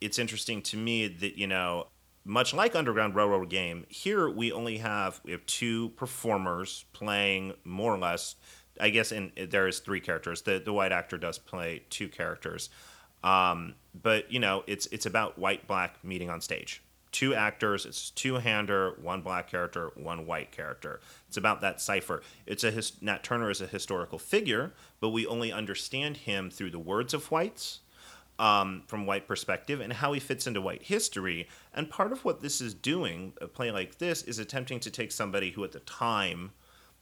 [0.00, 1.88] It's interesting to me that you know.
[2.26, 7.94] Much like Underground Railroad game, here we only have we have two performers playing more
[7.94, 8.36] or less
[8.80, 10.42] I guess in there is three characters.
[10.42, 12.70] The the white actor does play two characters,
[13.22, 16.82] um, but you know it's it's about white black meeting on stage.
[17.12, 17.86] Two actors.
[17.86, 21.00] It's two hander, one black character, one white character.
[21.28, 22.22] It's about that cipher.
[22.44, 26.70] It's a his, Nat Turner is a historical figure, but we only understand him through
[26.70, 27.80] the words of whites
[28.38, 31.48] um, from white perspective and how he fits into white history.
[31.72, 35.12] And part of what this is doing, a play like this, is attempting to take
[35.12, 36.52] somebody who at the time,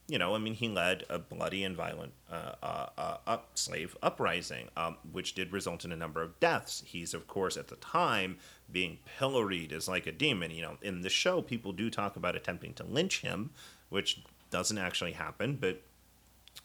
[0.09, 4.69] you know, I mean, he led a bloody and violent uh, uh, uh, slave uprising,
[4.77, 6.83] um, which did result in a number of deaths.
[6.85, 8.39] He's, of course, at the time
[8.71, 10.51] being pilloried as like a demon.
[10.51, 13.51] You know, in the show, people do talk about attempting to lynch him,
[13.91, 15.83] which doesn't actually happen, but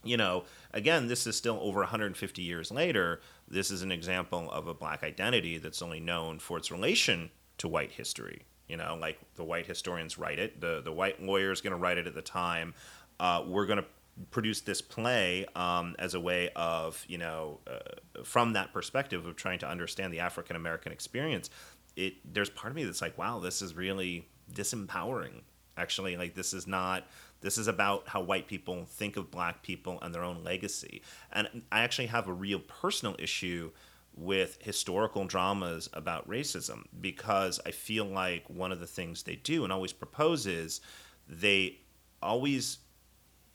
[0.04, 3.22] you know, again, this is still over 150 years later.
[3.48, 7.30] This is an example of a black identity that's only known for its relation
[7.60, 8.44] to white history.
[8.68, 11.80] You know, like the white historians write it, the the white lawyer is going to
[11.80, 12.74] write it at the time.
[13.20, 13.86] Uh, we're going to
[14.32, 19.36] produce this play um, as a way of, you know, uh, from that perspective of
[19.36, 21.50] trying to understand the African American experience.
[21.96, 25.42] It there's part of me that's like, wow, this is really disempowering.
[25.78, 27.08] Actually, like this is not
[27.42, 31.02] this is about how white people think of black people and their own legacy.
[31.32, 33.72] And I actually have a real personal issue
[34.16, 39.64] with historical dramas about racism because I feel like one of the things they do
[39.64, 40.82] and always propose is
[41.30, 41.78] they
[42.22, 42.80] always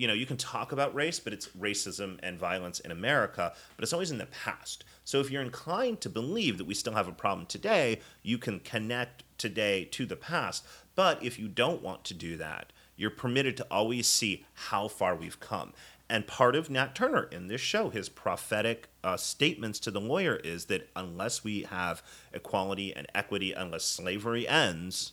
[0.02, 3.84] you know, you can talk about race, but it's racism and violence in America, but
[3.84, 4.82] it's always in the past.
[5.04, 8.58] So if you're inclined to believe that we still have a problem today, you can
[8.58, 10.66] connect today to the past.
[10.96, 15.14] But if you don't want to do that, you're permitted to always see how far
[15.14, 15.72] we've come.
[16.10, 20.34] And part of Nat Turner in this show, his prophetic uh, statements to the lawyer
[20.34, 25.12] is that unless we have equality and equity, unless slavery ends,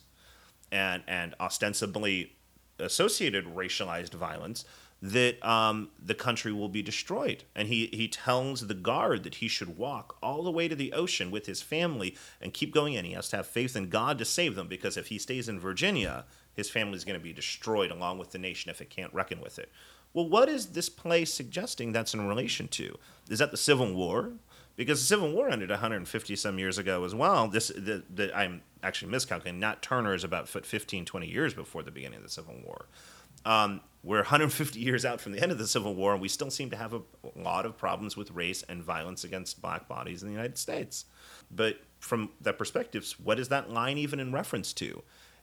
[0.72, 2.32] and and ostensibly
[2.80, 4.64] associated racialized violence,
[5.02, 7.44] that um, the country will be destroyed.
[7.54, 10.92] And he, he tells the guard that he should walk all the way to the
[10.92, 13.06] ocean with his family and keep going in.
[13.06, 15.58] He has to have faith in God to save them because if he stays in
[15.58, 19.14] Virginia, his family is going to be destroyed along with the nation if it can't
[19.14, 19.70] reckon with it.
[20.12, 22.98] Well, what is this play suggesting that's in relation to?
[23.30, 24.32] Is that the Civil War?
[24.76, 27.48] Because the Civil War ended 150 some years ago as well.
[27.48, 29.60] This the, the, I'm actually miscalculating.
[29.60, 32.86] Nat Turner is about 15, 20 years before the beginning of the Civil War.
[33.44, 36.50] Um, we're 150 years out from the end of the Civil War, and we still
[36.50, 37.02] seem to have a
[37.36, 41.04] lot of problems with race and violence against black bodies in the United States.
[41.50, 45.02] But from that perspective, what is that line even in reference to?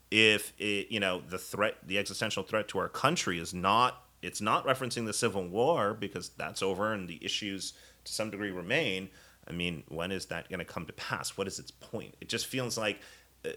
[0.09, 4.41] If it, you know the threat, the existential threat to our country is not, it's
[4.41, 7.73] not referencing the Civil War because that's over and the issues
[8.05, 9.09] to some degree remain.
[9.47, 11.37] I mean, when is that going to come to pass?
[11.37, 12.15] What is its point?
[12.21, 13.01] It just feels like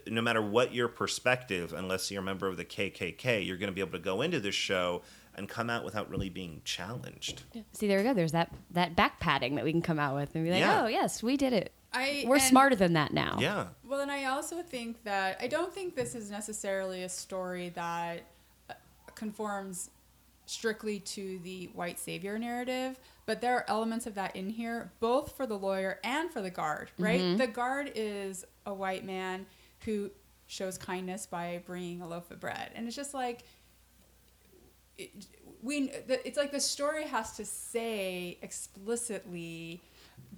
[0.07, 3.73] no matter what your perspective, unless you're a member of the KKK, you're going to
[3.73, 5.01] be able to go into this show
[5.35, 7.43] and come out without really being challenged.
[7.71, 8.13] See, there we go.
[8.13, 10.83] There's that that back padding that we can come out with and be like, Yeah.
[10.83, 11.71] oh yes, we did it.
[11.93, 13.37] I We're and- smarter than that now.
[13.39, 13.67] Yeah.
[13.85, 18.23] Well, and I also think that I don't think this is necessarily a story that
[18.69, 18.73] uh,
[19.15, 19.89] conforms
[20.45, 25.35] strictly to the white savior narrative, but there are elements of that in here, both
[25.37, 27.37] for the lawyer and for the guard, right?
[27.37, 29.45] The guard is a white man
[29.85, 30.11] who
[30.47, 32.71] shows kindness by bringing a loaf of bread.
[32.75, 33.43] And it's just like,
[34.97, 35.11] it,
[35.61, 39.81] we the, it's like the story has to say explicitly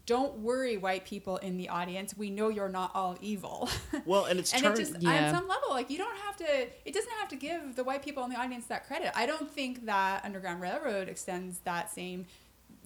[0.05, 3.69] don't worry white people in the audience we know you're not all evil
[4.05, 4.77] Well, and it's and turned.
[4.77, 5.27] it just Yeah.
[5.29, 8.03] on some level like you don't have to it doesn't have to give the white
[8.03, 12.25] people in the audience that credit i don't think that underground railroad extends that same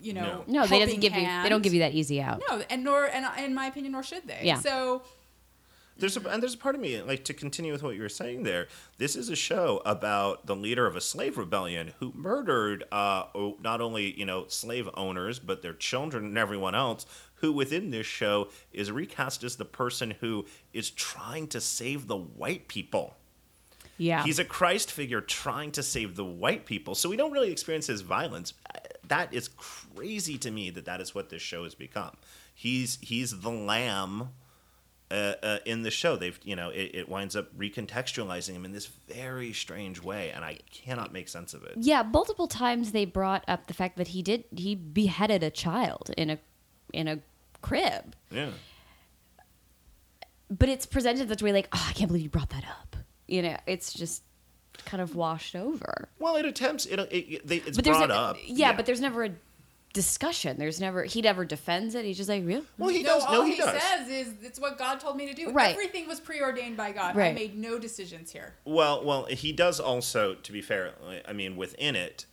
[0.01, 1.43] you know No, no they doesn't helping give you.
[1.43, 2.41] They don't give you that easy out.
[2.49, 4.60] no and nor and in my opinion nor should they Yeah.
[4.60, 5.01] so
[6.00, 8.10] There's a, and there's a part of me like to continue with what you were
[8.10, 8.68] saying there.
[8.98, 13.24] This is a show about the leader of a slave rebellion who murdered uh,
[13.62, 17.06] not only you know slave owners but their children and everyone else.
[17.41, 22.18] Who within this show is recast as the person who is trying to save the
[22.18, 23.16] white people.
[23.98, 24.24] Yeah.
[24.24, 26.95] He's a Christ figure trying to save the white people.
[26.95, 28.54] So we don't really experience his violence.
[29.08, 32.16] That is crazy to me that that is what this show has become.
[32.54, 34.30] He's he's the lamb
[35.10, 36.16] uh, uh, in the show.
[36.16, 40.43] They've you know it, it winds up recontextualizing him in this very strange way, and
[40.43, 41.74] I cannot make sense of it.
[41.78, 46.12] Yeah, multiple times they brought up the fact that he did he beheaded a child
[46.18, 46.39] in a
[46.93, 47.20] in a
[47.62, 48.16] crib.
[48.32, 48.49] Yeah.
[50.49, 52.95] But it's presented that way like, "Oh, I can't believe you brought that up."
[53.28, 54.24] You know, it's just
[54.86, 56.10] kind of washed over.
[56.20, 56.86] Well, it attempts.
[56.86, 58.38] It, it, it it's brought a, up.
[58.45, 59.32] Yeah, but there's never a
[59.93, 60.57] discussion.
[60.57, 62.05] There's never he never defends it.
[62.05, 63.25] He's just like, "Real?" well, he no, does.
[63.25, 63.81] all No, he, he, does.
[63.81, 65.51] says is it's what God told me to do.
[65.51, 65.71] Right.
[65.71, 67.17] Everything was preordained by God.
[67.17, 68.55] I made no decisions here.
[68.65, 70.93] Well, well, he does also, to be fair,
[71.27, 72.25] I mean, within it,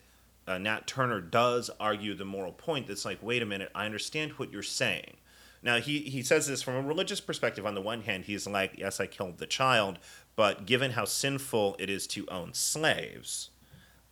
[0.46, 4.32] uh, Nat Turner does argue the moral point that's like, wait a minute, I understand
[4.32, 5.16] what you're saying.
[5.62, 7.64] Now, he, he says this from a religious perspective.
[7.64, 9.98] On the one hand, he's like, yes, I killed the child,
[10.36, 13.48] but given how sinful it is to own slaves,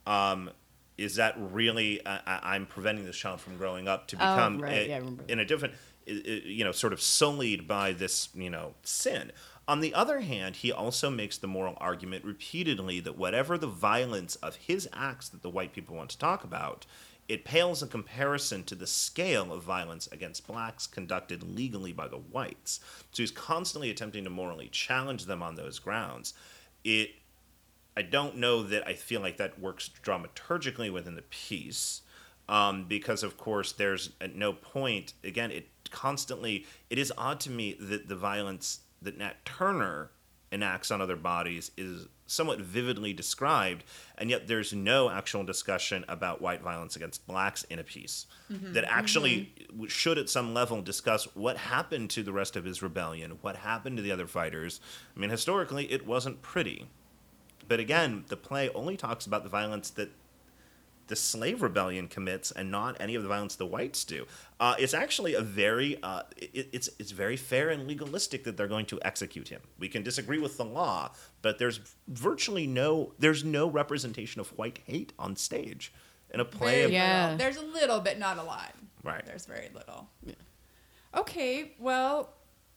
[0.07, 0.51] um,
[0.99, 4.72] is that really, I- I'm preventing this child from growing up to Oh, become right.
[4.72, 5.74] a- Yeah, in a different,
[6.07, 9.32] you know, sort of sullied by this, you know, sin.
[9.68, 14.34] On the other hand, he also makes the moral argument repeatedly that whatever the violence
[14.36, 16.84] of his acts that the white people want to talk about,
[17.28, 22.18] it pales in comparison to the scale of violence against blacks conducted legally by the
[22.18, 22.80] whites.
[23.12, 26.34] So he's constantly attempting to morally challenge them on those grounds.
[26.82, 27.11] It
[27.97, 32.03] I don't know that I feel like that works dramaturgically within the piece,
[32.49, 37.51] um, because of course there's at no point again it constantly it is odd to
[37.51, 40.11] me that the violence that Nat Turner
[40.51, 43.84] enacts on other bodies is somewhat vividly described,
[44.16, 48.72] and yet there's no actual discussion about white violence against blacks in a piece mm-hmm.
[48.72, 49.72] that actually mm-hmm.
[49.72, 53.57] w should at some level discuss what happened to the rest of his rebellion, what
[53.57, 54.80] happened to the other fighters.
[55.14, 56.86] I mean, historically, it wasn't pretty.
[57.69, 60.11] But again, the play only talks about the violence that
[61.09, 64.25] the slave rebellion commits, and not any of the violence the whites do.
[64.61, 68.69] Uh, it's actually a very, uh, it, it's it's very fair and legalistic that they're
[68.69, 69.61] going to execute him.
[69.79, 71.11] We can disagree with the law,
[71.43, 75.93] but there's virtually no, there's no representation of white hate on stage
[76.33, 76.73] in a play.
[76.73, 77.35] Very Of, Yeah.
[77.37, 78.73] There's a little bit, not a lot.
[79.03, 79.27] Right.
[79.27, 80.09] There's very little.
[81.15, 82.33] Okay, well,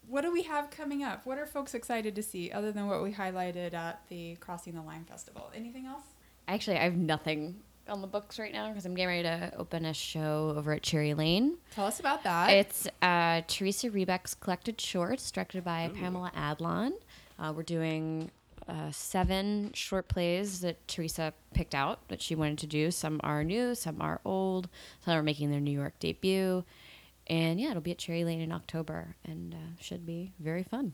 [0.07, 1.25] what do we have coming up?
[1.25, 4.81] What are folks excited to see other than what we highlighted at the Crossing the
[4.81, 5.51] Line Festival?
[5.55, 6.03] Anything else?
[6.47, 7.55] Actually, I have nothing
[7.87, 10.83] on the books right now because I'm getting ready to open a show over at
[10.83, 11.57] Cherry Lane.
[11.73, 12.49] Tell us about that.
[12.49, 16.93] It's uh, Theresa Rebeck's collected shorts, directed by Pamela Adlon.
[17.37, 18.31] Uh, we're doing
[18.67, 22.89] uh, seven short plays that Theresa picked out that she wanted to do.
[22.91, 24.69] Some are new, some are old,
[25.03, 26.63] some are making their New York debut.
[27.27, 30.93] And yeah, it'll be at Cherry Lane in October and uh, should be very fun.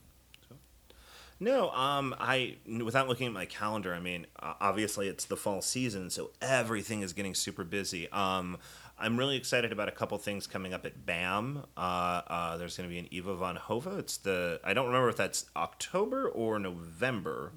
[1.41, 6.11] No, um, I without looking at my calendar, I mean, obviously it's the fall season,
[6.11, 8.07] so everything is getting super busy.
[8.11, 8.59] Um,
[8.99, 11.63] I'm really excited about a couple things coming up at BAM.
[11.75, 13.87] Uh, uh, there's going to be an Ivo van Hove.
[13.97, 17.53] It's the I don't remember if that's October or November.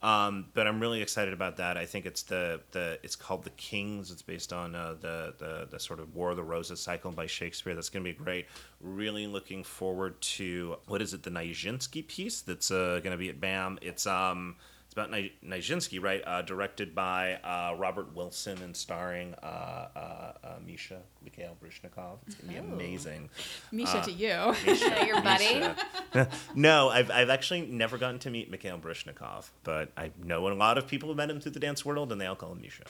[0.00, 1.76] Um, but I'm really excited about that.
[1.76, 4.12] I think it's the, the it's called The Kings.
[4.12, 7.26] It's based on uh, the, the the sort of War of the Roses cycle by
[7.26, 7.74] Shakespeare.
[7.74, 8.46] That's going to be great.
[8.80, 11.24] Really looking forward to what is it?
[11.24, 13.78] The Nijinsky piece that's uh, going to be at BAM.
[13.82, 14.56] It's um
[14.98, 16.22] about Ni- Nijinsky, right?
[16.26, 22.18] Uh, directed by uh, Robert Wilson and starring uh, uh, uh, Misha Mikhail Baryshnikov.
[22.26, 22.74] It's going to be Oh.
[22.74, 23.30] amazing.
[23.72, 24.54] Misha to you.
[24.66, 25.60] Misha, Your buddy?
[25.60, 26.28] Misha.
[26.54, 30.78] no, I've, I've actually never gotten to meet Mikhail Baryshnikov, but I know a lot
[30.78, 32.84] of people have met him through the dance world, and they all call him Misha.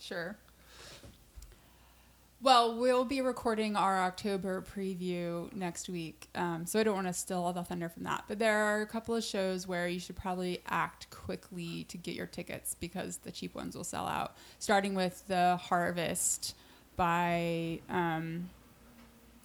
[0.00, 0.36] Sure.
[2.42, 7.12] Well, we'll be recording our October preview next week, um, so I don't want to
[7.12, 8.24] steal all the thunder from that.
[8.28, 12.14] But there are a couple of shows where you should probably act quickly to get
[12.14, 14.36] your tickets because the cheap ones will sell out.
[14.58, 16.56] Starting with the Harvest
[16.96, 18.48] by um,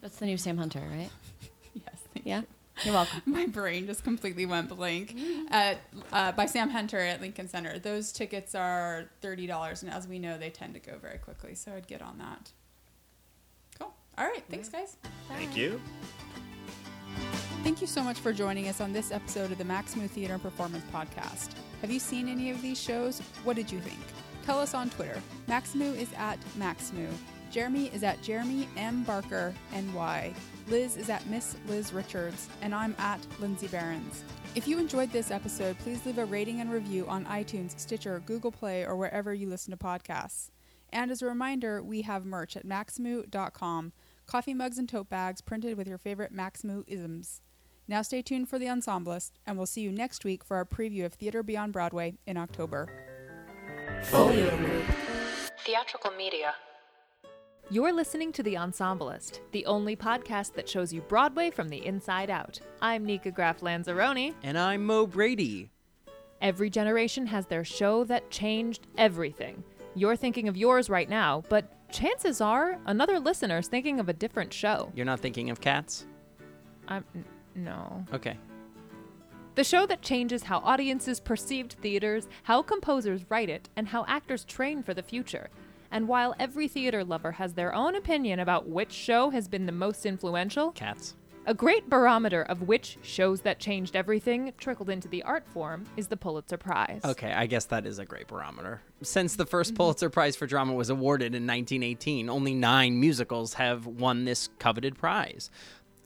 [0.00, 1.10] That's the new Sam Hunter, right?
[1.74, 2.42] yes, Yeah.
[2.82, 3.20] You're welcome.
[3.26, 5.14] my brain just completely went blank.
[5.50, 5.80] At,
[6.12, 7.78] uh, by Sam Hunter at Lincoln Center.
[7.78, 11.54] Those tickets are thirty dollars, and as we know, they tend to go very quickly.
[11.54, 12.52] So I'd get on that.
[14.16, 14.24] Cool.
[14.24, 14.44] All right.
[14.50, 14.96] Thanks, guys.
[15.28, 15.80] Thank you.
[17.62, 20.84] Thank you so much for joining us on this episode of the Maxamoo Theater Performance
[20.92, 21.54] Podcast.
[21.80, 23.20] Have you seen any of these shows?
[23.44, 23.98] What did you think?
[24.44, 25.20] Tell us on Twitter.
[25.48, 27.12] Maxamoo is at Maxamoo.
[27.50, 29.02] Jeremy is at Jeremy M.
[29.02, 30.32] Barker NY.
[30.68, 34.22] Liz is at Miss Liz Richards, and I'm at Lindsay Barons.
[34.54, 38.52] If you enjoyed this episode, please leave a rating and review on iTunes, Stitcher, Google
[38.52, 40.50] Play, or wherever you listen to podcasts.
[40.92, 43.92] And as a reminder, we have merch at maxamoo.com
[44.26, 47.40] coffee mugs and tote bags printed with your favorite Maxamoo isms.
[47.88, 51.04] Now stay tuned for the Ensemblist, and we'll see you next week for our preview
[51.04, 52.88] of Theater Beyond Broadway in October.
[54.02, 54.50] Folio,
[55.64, 56.54] Theatrical media.
[57.70, 62.30] You're listening to The Ensemblist, the only podcast that shows you Broadway from the inside
[62.30, 62.60] out.
[62.82, 64.34] I'm Nikka Graff Lanzarone.
[64.42, 65.70] And I'm Mo Brady.
[66.40, 69.64] Every generation has their show that changed everything.
[69.94, 74.52] You're thinking of yours right now, but chances are another listener's thinking of a different
[74.52, 74.92] show.
[74.94, 76.06] You're not thinking of cats?
[76.88, 77.24] I'm n-
[77.54, 78.04] no.
[78.12, 78.36] Okay.
[79.54, 84.44] The show that changes how audiences perceived theaters, how composers write it, and how actors
[84.44, 85.48] train for the future.
[85.90, 89.72] And while every theater lover has their own opinion about which show has been the
[89.72, 91.14] most influential, Cats.
[91.48, 96.08] A great barometer of which shows that changed everything trickled into the art form is
[96.08, 97.00] the Pulitzer Prize.
[97.04, 98.82] Okay, I guess that is a great barometer.
[99.02, 99.76] Since the first mm-hmm.
[99.76, 104.98] Pulitzer Prize for Drama was awarded in 1918, only nine musicals have won this coveted
[104.98, 105.48] prize.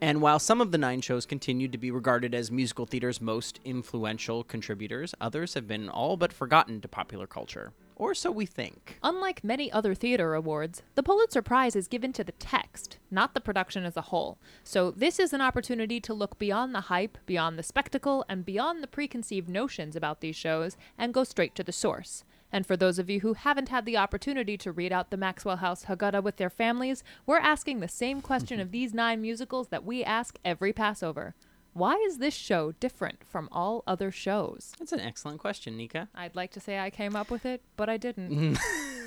[0.02, 3.60] And while some of the nine shows continued to be regarded as musical theater's most
[3.64, 7.72] influential contributors, others have been all but forgotten to popular culture.
[8.00, 8.96] Or so we think.
[9.02, 13.42] Unlike many other theater awards, the Pulitzer Prize is given to the text, not the
[13.42, 14.38] production as a whole.
[14.64, 18.82] So this is an opportunity to look beyond the hype, beyond the spectacle, and beyond
[18.82, 22.24] the preconceived notions about these shows and go straight to the source.
[22.50, 25.56] And for those of you who haven't had the opportunity to read out the Maxwell
[25.56, 29.84] House Haggadah with their families, we're asking the same question of these nine musicals that
[29.84, 31.34] we ask every Passover.
[31.72, 34.72] Why is this show different from all other shows?
[34.78, 36.08] That's an excellent question, Nikka.
[36.14, 38.58] I'd like to say I came up with it, but I didn't.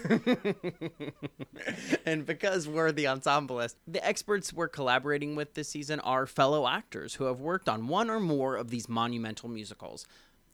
[2.06, 7.16] and because we're the ensemblist, the experts we're collaborating with this season are fellow actors
[7.16, 10.08] who have worked on one or more of these monumental musicals.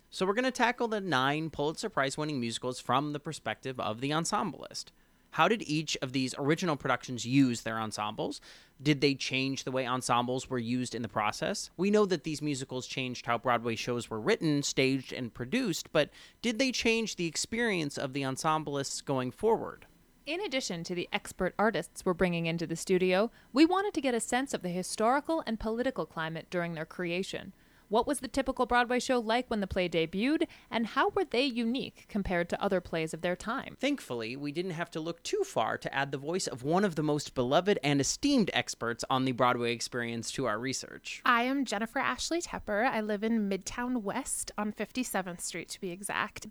[0.10, 4.02] So we're going to tackle the nine Pulitzer Prize winning musicals from the perspective of
[4.02, 4.92] the ensemblist.
[5.32, 8.42] How did each of these original productions use their ensembles?
[8.82, 11.70] Did they change the way ensembles were used in the process?
[11.78, 16.10] We know that these musicals changed how Broadway shows were written, staged, and produced, but
[16.42, 19.86] did they change the experience of the ensemblists going forward?
[20.26, 24.14] In addition to the expert artists we're bringing into the studio, we wanted to get
[24.14, 27.54] a sense of the historical and political climate during their creation.
[27.90, 31.44] What was the typical Broadway show like when the play debuted, and how were they
[31.44, 33.78] unique compared to other plays of their time?
[33.80, 36.94] Thankfully, we didn't have to look too far to add the voice of one of
[36.94, 41.24] the most beloved and esteemed experts on the Broadway experience to our research.
[41.26, 42.86] I am Jennifer Ashley Tepper.
[42.86, 46.46] I live in Midtown West on 57th Street to be exact.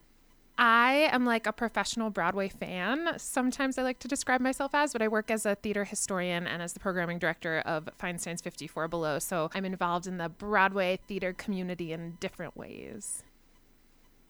[0.61, 3.15] I am like a professional Broadway fan.
[3.17, 6.61] Sometimes I like to describe myself as, but I work as a theater historian and
[6.61, 9.21] as the programming director of Feinstein's 54 Below.
[9.21, 13.23] So I'm involved in the Broadway theater community in different ways.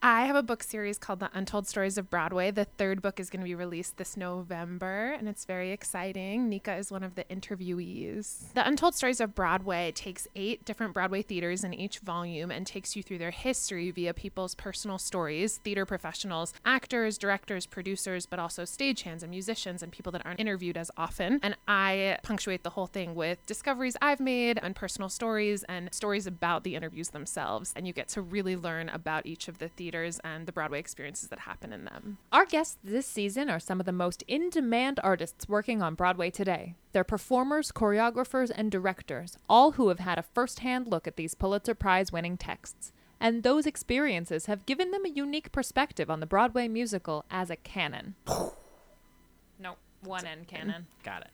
[0.00, 2.52] I have a book series called The Untold Stories of Broadway.
[2.52, 6.48] The third book is going to be released this November, and it's very exciting.
[6.48, 8.52] Nikka is one of the interviewees.
[8.54, 12.94] The Untold Stories of Broadway takes eight different Broadway theaters in each volume and takes
[12.94, 18.62] you through their history via people's personal stories, theater professionals, actors, directors, producers, but also
[18.62, 21.40] stagehands and musicians and people that aren't interviewed as often.
[21.42, 26.28] And I punctuate the whole thing with discoveries I've made and personal stories and stories
[26.28, 27.72] about the interviews themselves.
[27.74, 31.28] And you get to really learn about each of the theaters and the Broadway experiences
[31.28, 32.18] that happen in them.
[32.32, 36.30] Our guests this season are some of the most in demand artists working on Broadway
[36.30, 36.74] today.
[36.92, 41.34] They're performers, choreographers, and directors, all who have had a first hand look at these
[41.34, 42.92] Pulitzer Prize winning texts.
[43.20, 47.56] And those experiences have given them a unique perspective on the Broadway musical as a
[47.56, 48.14] canon.
[49.58, 50.86] no, one end canon.
[51.02, 51.30] Got it.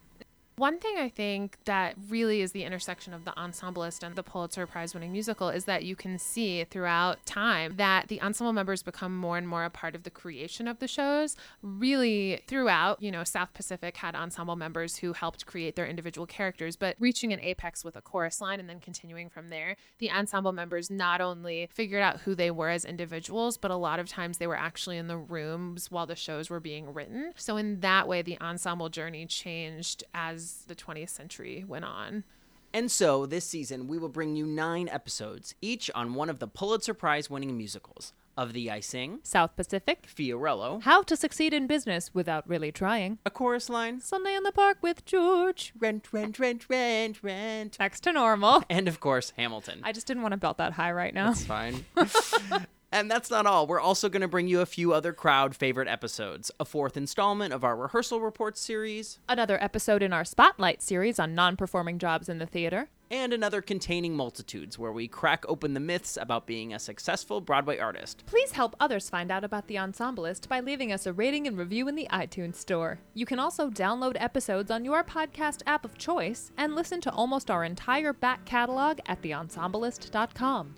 [0.57, 4.69] One thing I think that really is the intersection of the ensemblist and the Pulitzer
[4.69, 9.17] Prize winning musical is that you can see throughout time that the ensemble members become
[9.17, 11.35] more and more a part of the creation of the shows.
[11.61, 16.77] Really, throughout, you know, South Pacific had ensemble members who helped create their individual characters,
[16.77, 20.53] but reaching an apex with a chorus line and then continuing from there, the ensemble
[20.53, 24.39] members not only figured out who they were as individuals, but a lot of times
[24.39, 27.33] they were actually in the rooms while the shows were being written.
[27.35, 32.25] So, in that way, the ensemble journey changed as the 20th century went on.
[32.73, 36.49] And so, this season, we will bring you nine episodes, each on one of the
[36.49, 40.09] Pulitzer Prize winning musicals of Thee I Sing, South Pacific.
[40.13, 43.19] Fiorello, How to succeed in business without really trying.
[43.25, 45.73] a chorus line, Sunday in the Park with George.
[45.79, 48.65] rent, rent, rent, rent, rent, Next to normal.
[48.69, 49.79] and of course, Hamilton.
[49.85, 51.29] I just didn't want to belt that high right now.
[51.29, 51.85] That's fine.
[52.95, 53.67] and that's not all.
[53.67, 57.53] We're also going to bring you a few other crowd favorite episodes, a fourth installment
[57.53, 62.29] of our rehearsal reports series, Another episode in our Spotlight series on non performing jobs
[62.29, 62.89] in the theater.
[63.11, 67.79] and another containing multitudes where we crack open the myths about being a successful Broadway
[67.79, 68.25] artist.
[68.27, 71.87] Please help others find out about The Ensemblist by leaving us a rating and review
[71.87, 72.99] in the iTunes Store.
[73.13, 77.51] You can also download episodes on your podcast app of choice and listen to almost
[77.51, 80.75] our entire back catalog at theensemblist.com.